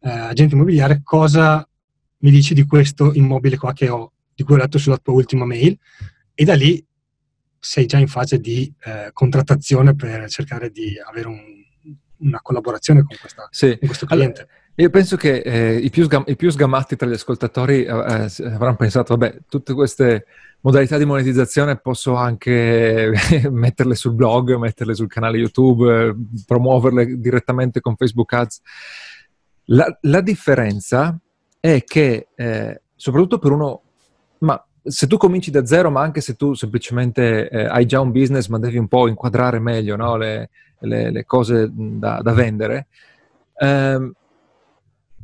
eh, 0.01 0.09
agente 0.09 0.55
immobiliare, 0.55 1.01
cosa 1.03 1.63
mi 2.17 2.31
dici 2.31 2.55
di 2.55 2.65
questo 2.65 3.13
immobile 3.13 3.57
qua 3.57 3.73
che 3.73 3.89
ho, 3.89 4.13
di 4.33 4.41
cui 4.41 4.55
ho 4.55 4.57
letto 4.57 4.79
sulla 4.79 4.97
tua 4.97 5.13
ultima 5.13 5.45
mail? 5.45 5.77
E 6.33 6.43
da 6.43 6.55
lì 6.55 6.83
sei 7.59 7.85
già 7.85 7.99
in 7.99 8.07
fase 8.07 8.39
di 8.39 8.73
eh, 8.85 9.11
contrattazione 9.13 9.93
per 9.93 10.27
cercare 10.27 10.71
di 10.71 10.95
avere 11.07 11.27
un, 11.27 11.39
una 12.21 12.41
collaborazione 12.41 13.03
con, 13.03 13.15
questa, 13.19 13.47
sì. 13.51 13.77
con 13.77 13.87
questo 13.87 14.07
cliente. 14.07 14.39
Allora, 14.41 14.60
io 14.81 14.89
penso 14.89 15.15
che 15.15 15.37
eh, 15.37 15.75
i, 15.75 15.89
più 15.89 16.03
sgam- 16.03 16.27
i, 16.27 16.35
più 16.35 16.49
sgamati 16.49 16.95
tra 16.95 17.07
gli 17.07 17.13
ascoltatori 17.13 17.83
eh, 17.83 17.87
eh 17.87 18.45
avranno 18.51 18.75
pensato, 18.75 19.15
vabbè, 19.15 19.41
tutte 19.47 19.73
queste 19.73 20.25
modalità 20.61 20.97
di 20.97 21.05
monetizzazione 21.05 21.77
posso 21.77 22.15
anche 22.15 23.11
metterle 23.49 23.93
sul 23.93 24.13
blog, 24.13 24.55
metterle 24.55 24.95
sul 24.95 25.07
canale 25.07 25.37
YouTube, 25.37 26.15
promuoverle 26.45 27.19
direttamente 27.19 27.79
con 27.79 27.95
Facebook 27.95 28.33
Ads. 28.33 28.61
La, 29.65 29.85
la 30.01 30.21
differenza 30.21 31.17
è 31.59 31.83
che, 31.83 32.29
eh, 32.35 32.81
soprattutto 32.95 33.37
per 33.37 33.51
uno, 33.51 33.81
ma 34.39 34.65
se 34.83 35.05
tu 35.05 35.17
cominci 35.17 35.51
da 35.51 35.63
zero, 35.63 35.91
ma 35.91 36.01
anche 36.01 36.21
se 36.21 36.35
tu 36.35 36.55
semplicemente 36.55 37.49
eh, 37.49 37.65
hai 37.65 37.85
già 37.85 37.99
un 37.99 38.11
business, 38.11 38.47
ma 38.47 38.57
devi 38.57 38.77
un 38.77 38.87
po' 38.87 39.07
inquadrare 39.07 39.59
meglio 39.59 39.95
no? 39.95 40.17
le, 40.17 40.49
le, 40.79 41.11
le, 41.11 41.25
cose 41.25 41.69
da, 41.71 42.19
da 42.23 42.33
vendere, 42.33 42.87
ehm, 43.57 44.13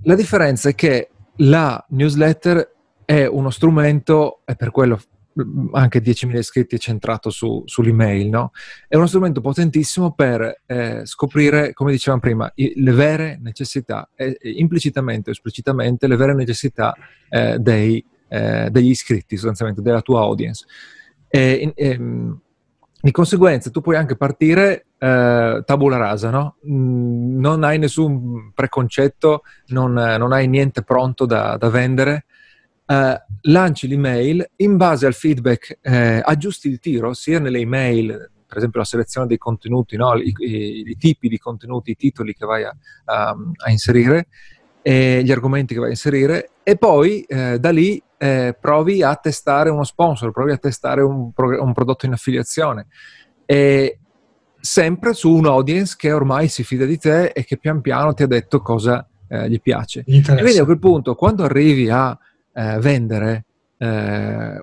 la 0.04 0.16
differenza 0.16 0.70
è 0.70 0.76
che 0.76 1.10
la 1.38 1.84
newsletter 1.90 2.74
è 3.06 3.26
uno 3.26 3.50
strumento, 3.50 4.42
e 4.46 4.56
per 4.56 4.72
quello 4.72 5.00
anche 5.74 6.02
10.000 6.02 6.38
iscritti 6.38 6.76
è 6.76 6.80
centrato 6.80 7.30
su, 7.30 7.62
sull'email, 7.66 8.28
no? 8.28 8.52
È 8.88 8.96
uno 8.96 9.08
strumento 9.08 9.42
potentissimo 9.42 10.14
per 10.14 10.62
eh, 10.66 11.02
scoprire, 11.06 11.74
come 11.74 11.92
dicevamo 11.92 12.22
prima, 12.22 12.52
i, 12.56 12.74
le 12.76 12.92
vere 12.92 13.38
necessità, 13.42 14.10
eh, 14.16 14.38
implicitamente 14.42 15.30
o 15.30 15.34
esplicitamente, 15.34 16.08
le 16.08 16.16
vere 16.16 16.34
necessità 16.34 16.96
eh, 17.30 17.58
dei, 17.60 18.04
eh, 18.28 18.70
degli 18.72 18.90
iscritti, 18.90 19.36
sostanzialmente, 19.36 19.82
della 19.82 20.02
tua 20.02 20.22
audience. 20.22 20.66
E, 21.30 21.72
e, 21.76 22.00
di 23.00 23.12
conseguenza 23.12 23.70
tu 23.70 23.82
puoi 23.82 23.96
anche 23.96 24.16
partire 24.16 24.88
eh, 24.98 25.62
tabula 25.66 25.98
rasa, 25.98 26.30
no? 26.30 26.56
Mm, 26.68 27.40
non 27.40 27.64
hai 27.64 27.78
nessun 27.78 28.52
preconcetto, 28.54 29.44
non, 29.68 29.94
non 29.94 30.32
hai 30.34 30.48
niente 30.48 30.82
pronto 30.82 31.26
da, 31.26 31.58
da 31.58 31.70
vendere, 31.70 32.26
eh, 32.86 33.22
lanci 33.42 33.88
l'email, 33.88 34.50
in 34.58 34.78
base 34.78 35.06
al 35.06 35.14
feedback 35.14 35.78
eh, 35.82 36.22
aggiusti 36.24 36.70
il 36.70 36.80
tiro 36.80 37.14
sia 37.14 37.40
nelle 37.40 37.60
email, 37.60 38.32
per 38.48 38.58
esempio 38.58 38.80
la 38.80 38.86
selezione 38.86 39.28
dei 39.28 39.38
contenuti, 39.38 39.96
no? 39.96 40.16
I, 40.16 40.34
i, 40.38 40.90
I, 40.90 40.98
tipi 40.98 41.28
di 41.28 41.38
contenuti, 41.38 41.92
i 41.92 41.96
titoli 41.96 42.34
che 42.34 42.46
vai 42.46 42.64
a, 42.64 42.76
a, 43.06 43.36
a 43.66 43.70
inserire, 43.70 44.28
gli 44.88 45.32
argomenti 45.32 45.74
che 45.74 45.82
vai 45.82 45.90
a 45.90 45.92
inserire 45.92 46.52
e 46.64 46.78
poi 46.78 47.22
eh, 47.24 47.60
da 47.60 47.72
lì 47.72 48.02
eh, 48.18 48.56
provi 48.60 49.04
a 49.04 49.16
testare 49.16 49.70
uno 49.70 49.84
sponsor, 49.84 50.32
provi 50.32 50.52
a 50.52 50.58
testare 50.58 51.02
un, 51.02 51.32
pro- 51.32 51.62
un 51.62 51.74
prodotto 51.74 52.06
in 52.06 52.14
affiliazione. 52.14 52.88
E 53.46 54.00
sempre 54.60 55.14
su 55.14 55.34
un 55.34 55.46
audience 55.46 55.96
che 55.98 56.12
ormai 56.12 56.48
si 56.48 56.64
fida 56.64 56.86
di 56.86 56.98
te 56.98 57.28
e 57.28 57.44
che 57.46 57.58
pian 57.58 57.82
piano 57.82 58.14
ti 58.14 58.24
ha 58.24 58.28
detto 58.28 58.62
cosa 58.62 59.08
eh, 59.28 59.50
gli 59.50 59.62
piace. 59.62 60.04
E 60.40 60.42
quindi 60.42 60.60
a 60.60 60.66
quel 60.66 60.80
punto, 60.80 61.16
quando 61.16 61.44
arrivi 61.44 61.90
a 61.90 62.18
eh, 62.54 62.80
vendere, 62.80 63.46
eh, 63.78 64.62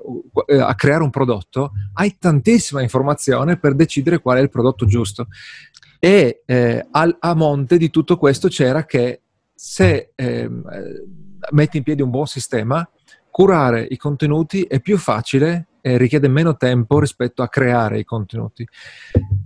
a 0.61 0.75
creare 0.75 1.03
un 1.03 1.11
prodotto, 1.11 1.73
hai 1.95 2.17
tantissima 2.19 2.83
informazione 2.83 3.57
per 3.57 3.75
decidere 3.75 4.21
qual 4.21 4.39
è 4.39 4.41
il 4.41 4.51
prodotto 4.51 4.87
giusto. 4.87 5.29
E 5.99 6.43
eh, 6.45 6.87
al, 6.91 7.17
a 7.19 7.35
monte 7.35 7.79
di 7.79 7.89
tutto 7.89 8.19
questo 8.19 8.49
c'era 8.49 8.85
che 8.85 9.23
se 9.55 10.11
ehm, 10.15 10.63
metti 11.53 11.77
in 11.77 11.83
piedi 11.83 12.03
un 12.03 12.11
buon 12.11 12.27
sistema, 12.27 12.87
curare 13.35 13.85
i 13.91 13.97
contenuti 13.97 14.63
è 14.63 14.79
più 14.79 14.97
facile 14.97 15.67
e 15.81 15.97
richiede 15.97 16.29
meno 16.29 16.57
tempo 16.57 17.01
rispetto 17.01 17.43
a 17.43 17.49
creare 17.49 17.99
i 17.99 18.05
contenuti. 18.05 18.65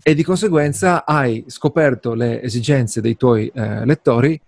E 0.03 0.15
di 0.15 0.23
conseguenza 0.23 1.07
hai 1.07 1.43
scoperto 1.47 2.13
le 2.13 2.43
esigenze 2.43 3.01
dei 3.01 3.17
tuoi 3.17 3.51
eh, 3.55 3.87
lettori 3.87 4.39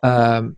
eh, 0.00 0.52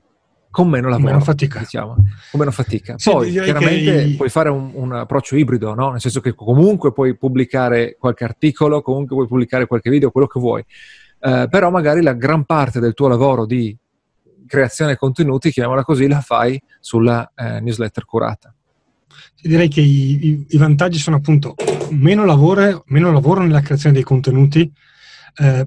con 0.51 0.69
meno 0.69 0.89
lavoro. 0.89 1.13
Meno 1.13 1.21
fatica. 1.21 1.61
Diciamo, 1.61 1.95
con 1.95 2.41
meno 2.41 2.51
fatica. 2.51 2.95
Sì, 2.99 3.13
Poi 3.13 3.31
chiaramente 3.31 4.03
i... 4.03 4.15
puoi 4.17 4.29
fare 4.29 4.49
un, 4.49 4.73
un, 4.75 4.93
approccio 4.93 5.37
ibrido, 5.37 5.75
no? 5.75 5.93
nel 5.93 6.01
senso 6.01 6.21
che 6.21 6.35
comunque 6.35 6.93
puoi 6.93 7.17
pubblicare 7.17 7.95
qualche 7.97 8.25
articolo, 8.25 8.83
comunque 8.83 9.15
puoi 9.15 9.29
pubblicare 9.29 9.69
qualche 9.69 9.89
video, 9.89 10.11
quello 10.11 10.27
che 10.27 10.41
vuoi. 10.41 10.65
Eh, 11.21 11.47
però 11.49 11.71
magari 11.71 12.03
la 12.03 12.15
gran 12.15 12.43
parte 12.43 12.81
del 12.81 12.95
tuo 12.95 13.07
lavoro 13.07 13.47
di 13.47 13.79
creazione 14.53 14.97
contenuti, 14.97 15.51
chiamiamola 15.51 15.83
così, 15.83 16.07
la 16.07 16.21
fai 16.21 16.61
sulla 16.79 17.33
eh, 17.35 17.61
newsletter 17.61 18.05
curata. 18.05 18.55
Direi 19.41 19.69
che 19.69 19.81
i, 19.81 20.27
i, 20.27 20.47
i, 20.51 20.57
vantaggi 20.59 20.99
sono 20.99 21.17
appunto 21.17 21.55
meno 21.89 22.27
lavoro, 22.27 22.85
meno 22.89 23.11
lavoro 23.11 23.41
nella 23.41 23.63
creazione 23.63 23.95
dei 23.95 24.05
contenuti, 24.05 24.71
eh, 25.37 25.67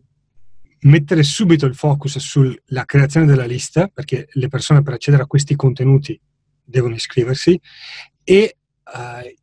mettere 0.82 1.24
subito 1.24 1.66
il 1.66 1.74
focus 1.74 2.20
sulla 2.20 2.86
creazione 2.86 3.26
della 3.26 3.46
lista, 3.46 3.88
perché 3.88 4.28
le 4.34 4.50
persone 4.50 4.84
per 4.84 4.94
accedere 4.94 5.24
a 5.24 5.28
questi 5.28 5.56
contenuti 5.56 6.20
devono 6.64 6.94
iscriversi, 6.94 7.60
e 8.24 8.36
eh, 8.36 9.36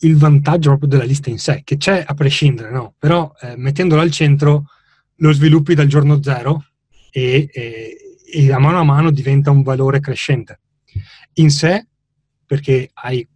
il 0.00 0.16
vantaggio 0.16 0.70
proprio 0.70 0.88
della 0.88 1.04
lista 1.04 1.30
in 1.30 1.38
sé, 1.38 1.60
che 1.62 1.76
c'è 1.76 2.02
a 2.04 2.14
prescindere, 2.14 2.72
no? 2.72 2.94
però 2.98 3.32
eh, 3.40 3.54
mettendola 3.56 4.02
al 4.02 4.10
centro 4.10 4.64
lo 5.14 5.32
sviluppi 5.32 5.74
dal 5.74 5.86
giorno 5.86 6.20
zero 6.20 6.64
e, 7.12 7.48
e, 7.52 8.01
e 8.34 8.50
a 8.50 8.58
mano 8.58 8.78
a 8.78 8.84
mano 8.84 9.10
diventa 9.10 9.50
un 9.50 9.62
valore 9.62 10.00
crescente. 10.00 10.60
In 11.34 11.50
sé, 11.50 11.86
perché 12.46 12.88
hai 12.94 13.26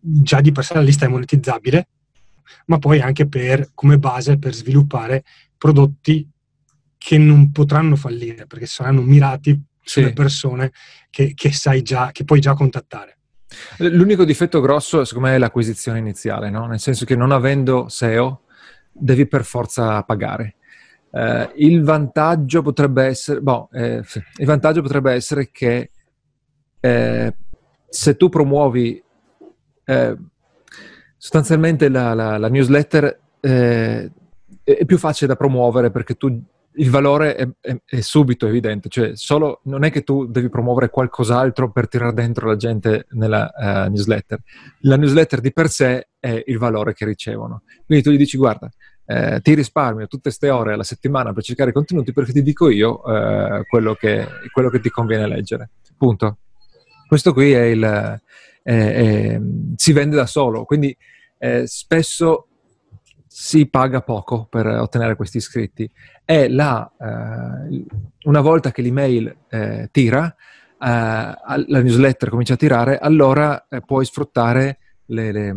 già 0.00 0.40
di 0.40 0.50
per 0.50 0.64
sé 0.64 0.74
la 0.74 0.80
lista 0.80 1.04
è 1.04 1.08
monetizzabile, 1.08 1.88
ma 2.66 2.78
poi 2.78 3.00
anche 3.00 3.28
per, 3.28 3.70
come 3.74 3.98
base 3.98 4.38
per 4.38 4.54
sviluppare 4.54 5.24
prodotti 5.58 6.26
che 6.96 7.18
non 7.18 7.52
potranno 7.52 7.96
fallire, 7.96 8.46
perché 8.46 8.64
saranno 8.64 9.02
mirati 9.02 9.60
sulle 9.82 10.08
sì. 10.08 10.12
persone 10.14 10.72
che, 11.10 11.32
che, 11.34 11.52
sai 11.52 11.82
già, 11.82 12.10
che 12.10 12.24
puoi 12.24 12.40
già 12.40 12.54
contattare. 12.54 13.18
L'unico 13.78 14.24
difetto 14.24 14.60
grosso, 14.60 15.04
secondo 15.04 15.28
me, 15.28 15.34
è 15.34 15.38
l'acquisizione 15.38 15.98
iniziale, 15.98 16.48
no? 16.48 16.66
nel 16.66 16.80
senso 16.80 17.04
che 17.04 17.16
non 17.16 17.30
avendo 17.30 17.88
SEO 17.88 18.44
devi 18.90 19.26
per 19.26 19.44
forza 19.44 20.02
pagare. 20.02 20.56
Eh, 21.12 21.52
il 21.56 21.82
vantaggio 21.82 22.62
potrebbe 22.62 23.04
essere, 23.04 23.40
boh, 23.40 23.68
eh, 23.72 24.02
il 24.36 24.46
vantaggio 24.46 24.82
potrebbe 24.82 25.12
essere 25.12 25.50
che 25.50 25.90
eh, 26.80 27.34
se 27.88 28.16
tu 28.16 28.28
promuovi 28.28 29.02
eh, 29.84 30.16
sostanzialmente 31.16 31.88
la, 31.88 32.14
la, 32.14 32.38
la 32.38 32.48
newsletter 32.48 33.20
eh, 33.40 34.10
è 34.62 34.84
più 34.84 34.98
facile 34.98 35.26
da 35.26 35.36
promuovere 35.36 35.90
perché 35.90 36.14
tu 36.14 36.42
il 36.74 36.90
valore 36.90 37.34
è, 37.34 37.48
è, 37.60 37.76
è, 37.84 38.00
subito 38.00 38.46
evidente, 38.46 38.88
cioè 38.88 39.16
solo, 39.16 39.60
non 39.64 39.82
è 39.82 39.90
che 39.90 40.02
tu 40.02 40.26
devi 40.26 40.48
promuovere 40.48 40.88
qualcos'altro 40.88 41.72
per 41.72 41.88
tirare 41.88 42.14
dentro 42.14 42.46
la 42.46 42.56
gente 42.56 43.06
nella 43.10 43.52
uh, 43.54 43.90
newsletter. 43.90 44.40
La 44.80 44.96
newsletter 44.96 45.40
di 45.40 45.52
per 45.52 45.68
sé 45.68 46.10
è 46.18 46.42
il 46.46 46.58
valore 46.58 46.94
che 46.94 47.04
ricevono. 47.04 47.62
Quindi 47.84 48.04
tu 48.04 48.10
gli 48.12 48.16
dici, 48.16 48.36
guarda, 48.36 48.70
eh, 49.10 49.40
ti 49.40 49.54
risparmio 49.54 50.06
tutte 50.06 50.22
queste 50.22 50.50
ore 50.50 50.74
alla 50.74 50.84
settimana 50.84 51.32
per 51.32 51.42
cercare 51.42 51.72
contenuti 51.72 52.12
perché 52.12 52.32
ti 52.32 52.42
dico 52.42 52.70
io 52.70 53.02
eh, 53.04 53.64
quello, 53.68 53.94
che, 53.94 54.24
quello, 54.52 54.70
che, 54.70 54.78
ti 54.78 54.88
conviene 54.88 55.26
leggere. 55.26 55.70
Punto. 55.96 56.38
Questo 57.08 57.32
qui 57.32 57.50
è 57.50 57.62
il, 57.62 57.82
è, 57.82 58.20
è, 58.62 59.40
si 59.74 59.92
vende 59.92 60.14
da 60.14 60.26
solo, 60.26 60.64
quindi 60.64 60.96
eh, 61.38 61.66
spesso 61.66 62.46
si 63.26 63.66
paga 63.66 64.00
poco 64.02 64.46
per 64.48 64.66
ottenere 64.68 65.16
questi 65.16 65.38
iscritti. 65.38 65.90
E 66.24 66.48
la, 66.48 66.88
eh, 66.96 67.84
una 68.26 68.40
volta 68.40 68.70
che 68.70 68.80
l'email 68.80 69.36
eh, 69.48 69.88
tira, 69.90 70.24
eh, 70.28 70.36
la 70.78 71.64
newsletter 71.66 72.28
comincia 72.28 72.54
a 72.54 72.58
tirare, 72.58 72.98
allora 72.98 73.66
puoi 73.84 74.04
sfruttare 74.04 74.78
le, 75.06 75.32
le, 75.32 75.56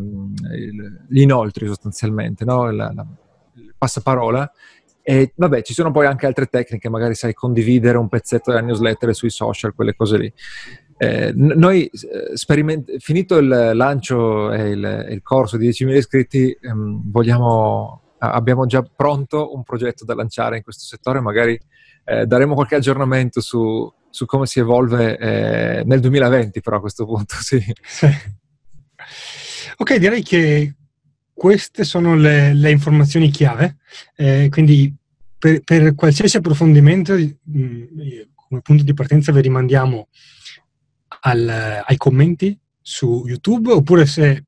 gli 1.07 1.21
inoltri 1.21 1.67
sostanzialmente, 1.67 2.45
no? 2.45 2.71
la, 2.71 2.91
la, 2.91 3.05
passaparola. 3.84 4.49
E 5.01 5.34
vabbè, 5.36 5.61
ci 5.63 5.73
sono 5.73 5.91
poi 5.91 6.05
anche 6.05 6.25
altre 6.25 6.45
tecniche, 6.45 6.88
magari 6.88 7.13
sai 7.13 7.34
condividere 7.34 7.97
un 7.97 8.07
pezzetto 8.07 8.51
della 8.51 8.63
newsletter 8.63 9.13
sui 9.13 9.29
social, 9.29 9.73
quelle 9.75 9.93
cose 9.95 10.17
lì. 10.17 10.34
Eh, 10.97 11.34
noi, 11.36 11.86
eh, 11.88 12.38
speriment- 12.38 12.97
finito 12.99 13.36
il 13.38 13.71
lancio 13.73 14.53
e 14.53 14.69
il, 14.69 15.07
il 15.09 15.21
corso 15.21 15.57
di 15.57 15.67
10.000 15.67 15.97
iscritti, 15.97 16.57
ehm, 16.61 17.11
vogliamo, 17.11 18.13
abbiamo 18.19 18.65
già 18.65 18.81
pronto 18.81 19.53
un 19.53 19.63
progetto 19.63 20.05
da 20.05 20.15
lanciare 20.15 20.55
in 20.55 20.63
questo 20.63 20.86
settore, 20.86 21.19
magari 21.19 21.59
eh, 22.05 22.25
daremo 22.25 22.53
qualche 22.53 22.75
aggiornamento 22.75 23.41
su, 23.41 23.91
su 24.09 24.25
come 24.25 24.45
si 24.45 24.59
evolve 24.59 25.17
eh, 25.17 25.84
nel 25.84 25.99
2020, 25.99 26.61
però 26.61 26.77
a 26.77 26.79
questo 26.79 27.05
punto 27.05 27.36
sì. 27.39 27.61
sì. 27.81 28.07
Ok, 29.75 29.97
direi 29.97 30.23
che 30.23 30.75
queste 31.34 31.84
sono 31.84 32.15
le, 32.15 32.53
le 32.53 32.71
informazioni 32.71 33.29
chiave, 33.29 33.77
eh, 34.15 34.47
quindi 34.51 34.93
per, 35.38 35.61
per, 35.61 35.95
qualsiasi 35.95 36.38
approfondimento, 36.38 37.15
mh, 37.15 37.31
mm, 37.57 37.86
come 38.34 38.61
punto 38.61 38.84
di 38.84 38.93
partenza 38.93 39.31
vi 39.31 39.41
rimandiamo 39.41 40.07
al, 41.21 41.84
ai 41.86 41.97
commenti 41.97 42.57
su 42.81 43.23
YouTube 43.25 43.71
oppure 43.71 44.05
se, 44.05 44.45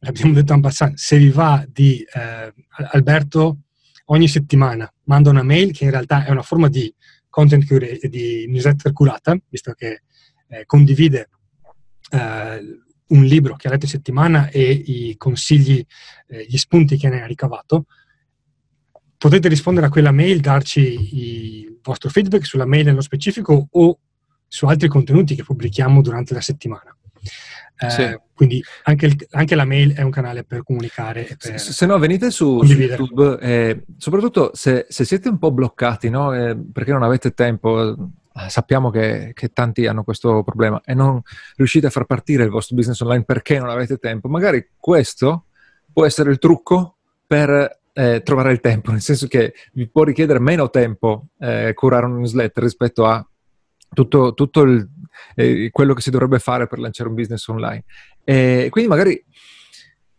l'abbiamo 0.00 0.32
detto 0.32 0.52
in 0.52 0.60
passato, 0.60 0.92
se 0.96 1.18
vi 1.18 1.30
va 1.30 1.64
di 1.68 2.04
eh, 2.12 2.54
Alberto 2.92 3.58
ogni 4.06 4.28
settimana 4.28 4.92
manda 5.04 5.30
una 5.30 5.42
mail 5.42 5.72
che 5.72 5.84
in 5.84 5.90
realtà 5.90 6.24
è 6.24 6.30
una 6.30 6.42
forma 6.42 6.68
di 6.68 6.92
content 7.28 7.66
cura- 7.66 7.86
di 8.02 8.46
newsletter 8.48 8.92
curata, 8.92 9.36
visto 9.48 9.72
che 9.72 10.02
eh, 10.48 10.64
condivide 10.66 11.28
eh, 12.10 12.80
un 13.10 13.24
libro 13.24 13.56
che 13.56 13.68
ha 13.68 13.70
letto 13.70 13.84
in 13.84 13.90
settimana 13.90 14.48
e 14.50 14.70
i 14.70 15.16
consigli, 15.16 15.84
eh, 16.28 16.46
gli 16.48 16.56
spunti 16.56 16.96
che 16.96 17.08
ne 17.08 17.22
ha 17.22 17.26
ricavato. 17.26 17.86
Potete 19.16 19.48
rispondere 19.48 19.86
a 19.86 19.90
quella 19.90 20.12
mail, 20.12 20.40
darci 20.40 20.80
il 20.80 21.78
vostro 21.82 22.08
feedback 22.08 22.46
sulla 22.46 22.66
mail 22.66 22.86
nello 22.86 23.02
specifico 23.02 23.68
o 23.70 23.98
su 24.48 24.66
altri 24.66 24.88
contenuti 24.88 25.34
che 25.34 25.44
pubblichiamo 25.44 26.00
durante 26.00 26.34
la 26.34 26.40
settimana. 26.40 26.94
Eh, 27.82 27.90
sì. 27.90 28.18
Quindi 28.34 28.62
anche, 28.84 29.06
il, 29.06 29.26
anche, 29.30 29.54
la 29.54 29.64
mail 29.64 29.94
è 29.94 30.02
un 30.02 30.10
canale 30.10 30.44
per 30.44 30.62
comunicare. 30.62 31.36
Per 31.38 31.58
se, 31.58 31.72
se, 31.72 31.86
no, 31.86 31.98
venite 31.98 32.30
su, 32.30 32.62
su 32.62 32.72
YouTube, 32.72 33.38
eh, 33.40 33.84
soprattutto 33.96 34.50
se, 34.54 34.86
se, 34.88 35.04
siete 35.04 35.28
un 35.28 35.38
po' 35.38 35.50
bloccati, 35.50 36.10
no? 36.10 36.34
eh, 36.34 36.56
perché 36.56 36.92
non 36.92 37.02
avete 37.02 37.32
tempo, 37.32 37.96
sappiamo 38.48 38.90
che, 38.90 39.32
che, 39.34 39.48
tanti 39.48 39.86
hanno 39.86 40.04
questo 40.04 40.42
problema 40.42 40.80
e 40.84 40.94
non 40.94 41.20
riuscite 41.56 41.86
a 41.86 41.90
far 41.90 42.04
partire 42.04 42.44
il 42.44 42.50
vostro 42.50 42.76
business 42.76 43.00
online 43.00 43.24
perché 43.24 43.58
non 43.58 43.68
avete 43.68 43.98
tempo, 43.98 44.28
magari 44.28 44.68
questo 44.76 45.46
può 45.92 46.06
essere 46.06 46.30
il 46.30 46.38
trucco 46.38 46.98
per 47.26 47.80
eh, 47.92 48.22
trovare 48.22 48.52
il 48.52 48.60
tempo, 48.60 48.90
nel 48.92 49.00
senso 49.00 49.26
che 49.26 49.54
vi 49.72 49.88
può 49.88 50.04
richiedere 50.04 50.38
meno 50.38 50.70
tempo 50.70 51.28
eh, 51.38 51.72
curare 51.74 52.06
un 52.06 52.16
newsletter 52.16 52.62
rispetto 52.62 53.06
a 53.06 53.24
tutto, 53.92 54.34
tutto 54.34 54.62
il, 54.62 54.88
eh, 55.34 55.68
quello 55.70 55.94
che 55.94 56.00
si 56.00 56.10
dovrebbe 56.10 56.38
fare 56.38 56.66
per 56.66 56.78
lanciare 56.78 57.08
un 57.08 57.14
business 57.14 57.46
online. 57.48 57.84
E 58.24 58.68
quindi 58.70 58.88
magari 58.88 59.24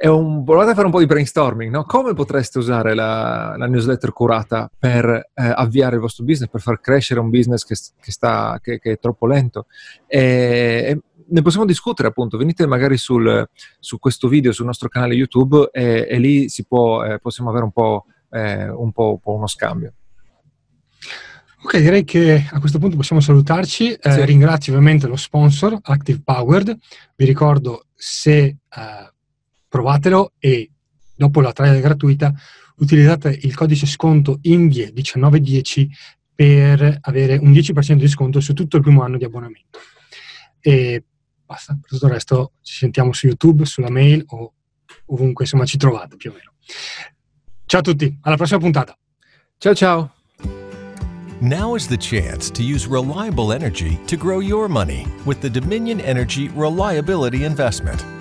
un, 0.08 0.44
provate 0.44 0.72
a 0.72 0.74
fare 0.74 0.86
un 0.86 0.92
po' 0.92 1.00
di 1.00 1.06
brainstorming, 1.06 1.72
no? 1.72 1.84
Come 1.84 2.14
potreste 2.14 2.58
usare 2.58 2.94
la, 2.94 3.56
la 3.58 3.68
newsletter 3.68 4.12
curata 4.12 4.70
per 4.78 5.06
eh, 5.08 5.54
avviare 5.56 5.96
il 5.96 6.02
vostro 6.02 6.24
business, 6.24 6.50
per 6.50 6.62
far 6.62 6.80
crescere 6.80 7.20
un 7.20 7.30
business 7.30 7.64
che, 7.64 7.76
che, 8.00 8.12
sta, 8.12 8.60
che, 8.62 8.80
che 8.80 8.92
è 8.94 9.00
troppo 9.00 9.28
lento? 9.28 9.68
E, 10.08 11.00
ne 11.32 11.42
possiamo 11.42 11.66
discutere 11.66 12.10
appunto, 12.10 12.38
venite 12.38 12.66
magari 12.68 12.98
sul, 12.98 13.48
su 13.80 14.00
questo 14.00 14.28
video 14.28 14.52
sul 14.52 14.66
nostro 14.66 14.90
canale 14.90 15.14
YouTube 15.14 15.70
e, 15.72 16.08
e 16.10 16.20
lì 16.20 16.48
può, 16.68 17.04
eh, 17.04 17.20
possiamo 17.20 17.50
avere 17.50 17.66
un 17.66 17.72
po', 17.72 18.06
eh, 18.32 18.70
un, 18.70 18.92
po', 18.92 19.12
un 19.12 19.20
po' 19.20 19.34
uno 19.34 19.48
scambio. 19.48 19.94
Ok, 21.64 21.78
direi 21.78 22.04
che 22.04 22.48
a 22.52 22.60
questo 22.60 22.80
punto 22.80 22.96
possiamo 22.96 23.22
salutarci. 23.22 23.94
Eh, 23.94 24.12
sì. 24.12 24.26
Ringrazio 24.26 24.74
ovviamente 24.74 25.06
lo 25.06 25.16
sponsor 25.16 25.78
Active 25.80 26.22
Powered. 26.24 26.76
Vi 27.16 27.26
ricordo 27.26 27.86
se 27.94 28.42
eh, 28.42 28.58
provatelo 29.72 30.34
e 30.38 30.70
dopo 31.16 31.40
la 31.40 31.54
trial 31.54 31.80
gratuita 31.80 32.34
utilizzate 32.76 33.30
il 33.30 33.56
codice 33.56 33.86
sconto 33.86 34.40
INVIE1910 34.44 35.88
per 36.36 36.98
avere 37.02 37.38
un 37.38 37.52
10% 37.52 37.94
di 37.94 38.08
sconto 38.10 38.42
su 38.42 38.54
tutto 38.54 38.76
il 38.76 38.84
primo 38.84 39.02
anno 39.02 39.18
di 39.18 39.24
abbonamento. 39.24 39.80
E 40.60 41.06
basta, 41.46 41.78
per 41.80 41.90
tutto 41.90 42.08
il 42.08 42.12
resto 42.12 42.54
ci 42.62 42.76
sentiamo 42.76 43.14
su 43.14 43.28
YouTube, 43.28 43.66
sulla 43.66 43.90
mail 43.90 44.24
o 44.28 44.54
ovunque 45.06 45.46
insomma 45.46 45.66
ci 45.66 45.78
trovate 45.78 46.18
più 46.18 46.32
o 46.32 46.34
meno. 46.34 46.54
Ciao 47.66 47.80
a 47.80 47.84
tutti, 47.84 48.18
alla 48.22 48.36
prossima 48.36 48.60
puntata. 48.60 48.98
Ciao 49.58 49.74
ciao. 49.74 50.14
Now 51.40 51.76
is 51.76 51.88
the 51.88 51.98
chance 51.98 52.52
to 52.52 52.62
use 52.62 52.88
reliable 52.88 53.54
energy 53.54 53.98
to 54.08 54.18
grow 54.18 54.40
your 54.40 54.68
money 54.68 55.08
with 55.26 55.40
the 55.40 55.50
Dominion 55.50 56.02
Energy 56.02 56.50
Reliability 56.50 57.46
Investment. 57.46 58.21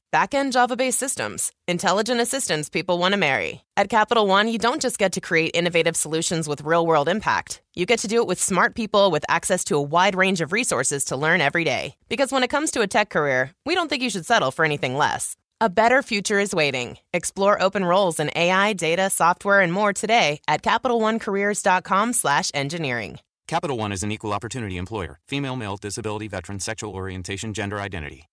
Backend 0.11 0.51
Java 0.51 0.75
based 0.75 0.99
systems. 0.99 1.53
Intelligent 1.69 2.19
assistants 2.19 2.67
people 2.67 2.97
want 2.97 3.13
to 3.13 3.17
marry. 3.17 3.61
At 3.77 3.87
Capital 3.87 4.27
One, 4.27 4.49
you 4.49 4.57
don't 4.57 4.81
just 4.81 4.99
get 4.99 5.13
to 5.13 5.21
create 5.21 5.51
innovative 5.53 5.95
solutions 5.95 6.49
with 6.49 6.63
real 6.63 6.85
world 6.85 7.07
impact. 7.07 7.61
You 7.75 7.85
get 7.85 7.99
to 7.99 8.09
do 8.09 8.17
it 8.17 8.27
with 8.27 8.37
smart 8.37 8.75
people 8.75 9.09
with 9.09 9.23
access 9.29 9.63
to 9.65 9.77
a 9.77 9.81
wide 9.81 10.15
range 10.15 10.41
of 10.41 10.51
resources 10.51 11.05
to 11.05 11.15
learn 11.15 11.39
every 11.39 11.63
day. 11.63 11.95
Because 12.09 12.33
when 12.33 12.43
it 12.43 12.49
comes 12.49 12.71
to 12.71 12.81
a 12.81 12.87
tech 12.87 13.09
career, 13.09 13.51
we 13.65 13.73
don't 13.73 13.87
think 13.87 14.03
you 14.03 14.09
should 14.09 14.25
settle 14.25 14.51
for 14.51 14.65
anything 14.65 14.97
less. 14.97 15.37
A 15.61 15.69
better 15.69 16.01
future 16.01 16.41
is 16.41 16.53
waiting. 16.53 16.97
Explore 17.13 17.63
open 17.63 17.85
roles 17.85 18.19
in 18.19 18.31
AI, 18.35 18.73
data, 18.73 19.09
software, 19.09 19.61
and 19.61 19.71
more 19.71 19.93
today 19.93 20.41
at 20.45 20.61
CapitalOneCareers.com/engineering. 20.61 23.19
Capital 23.47 23.77
One 23.77 23.93
is 23.93 24.03
an 24.03 24.11
equal 24.11 24.33
opportunity 24.33 24.75
employer. 24.75 25.21
Female, 25.29 25.55
male, 25.55 25.77
disability, 25.77 26.27
veteran, 26.27 26.59
sexual 26.59 26.93
orientation, 26.93 27.53
gender 27.53 27.79
identity. 27.79 28.27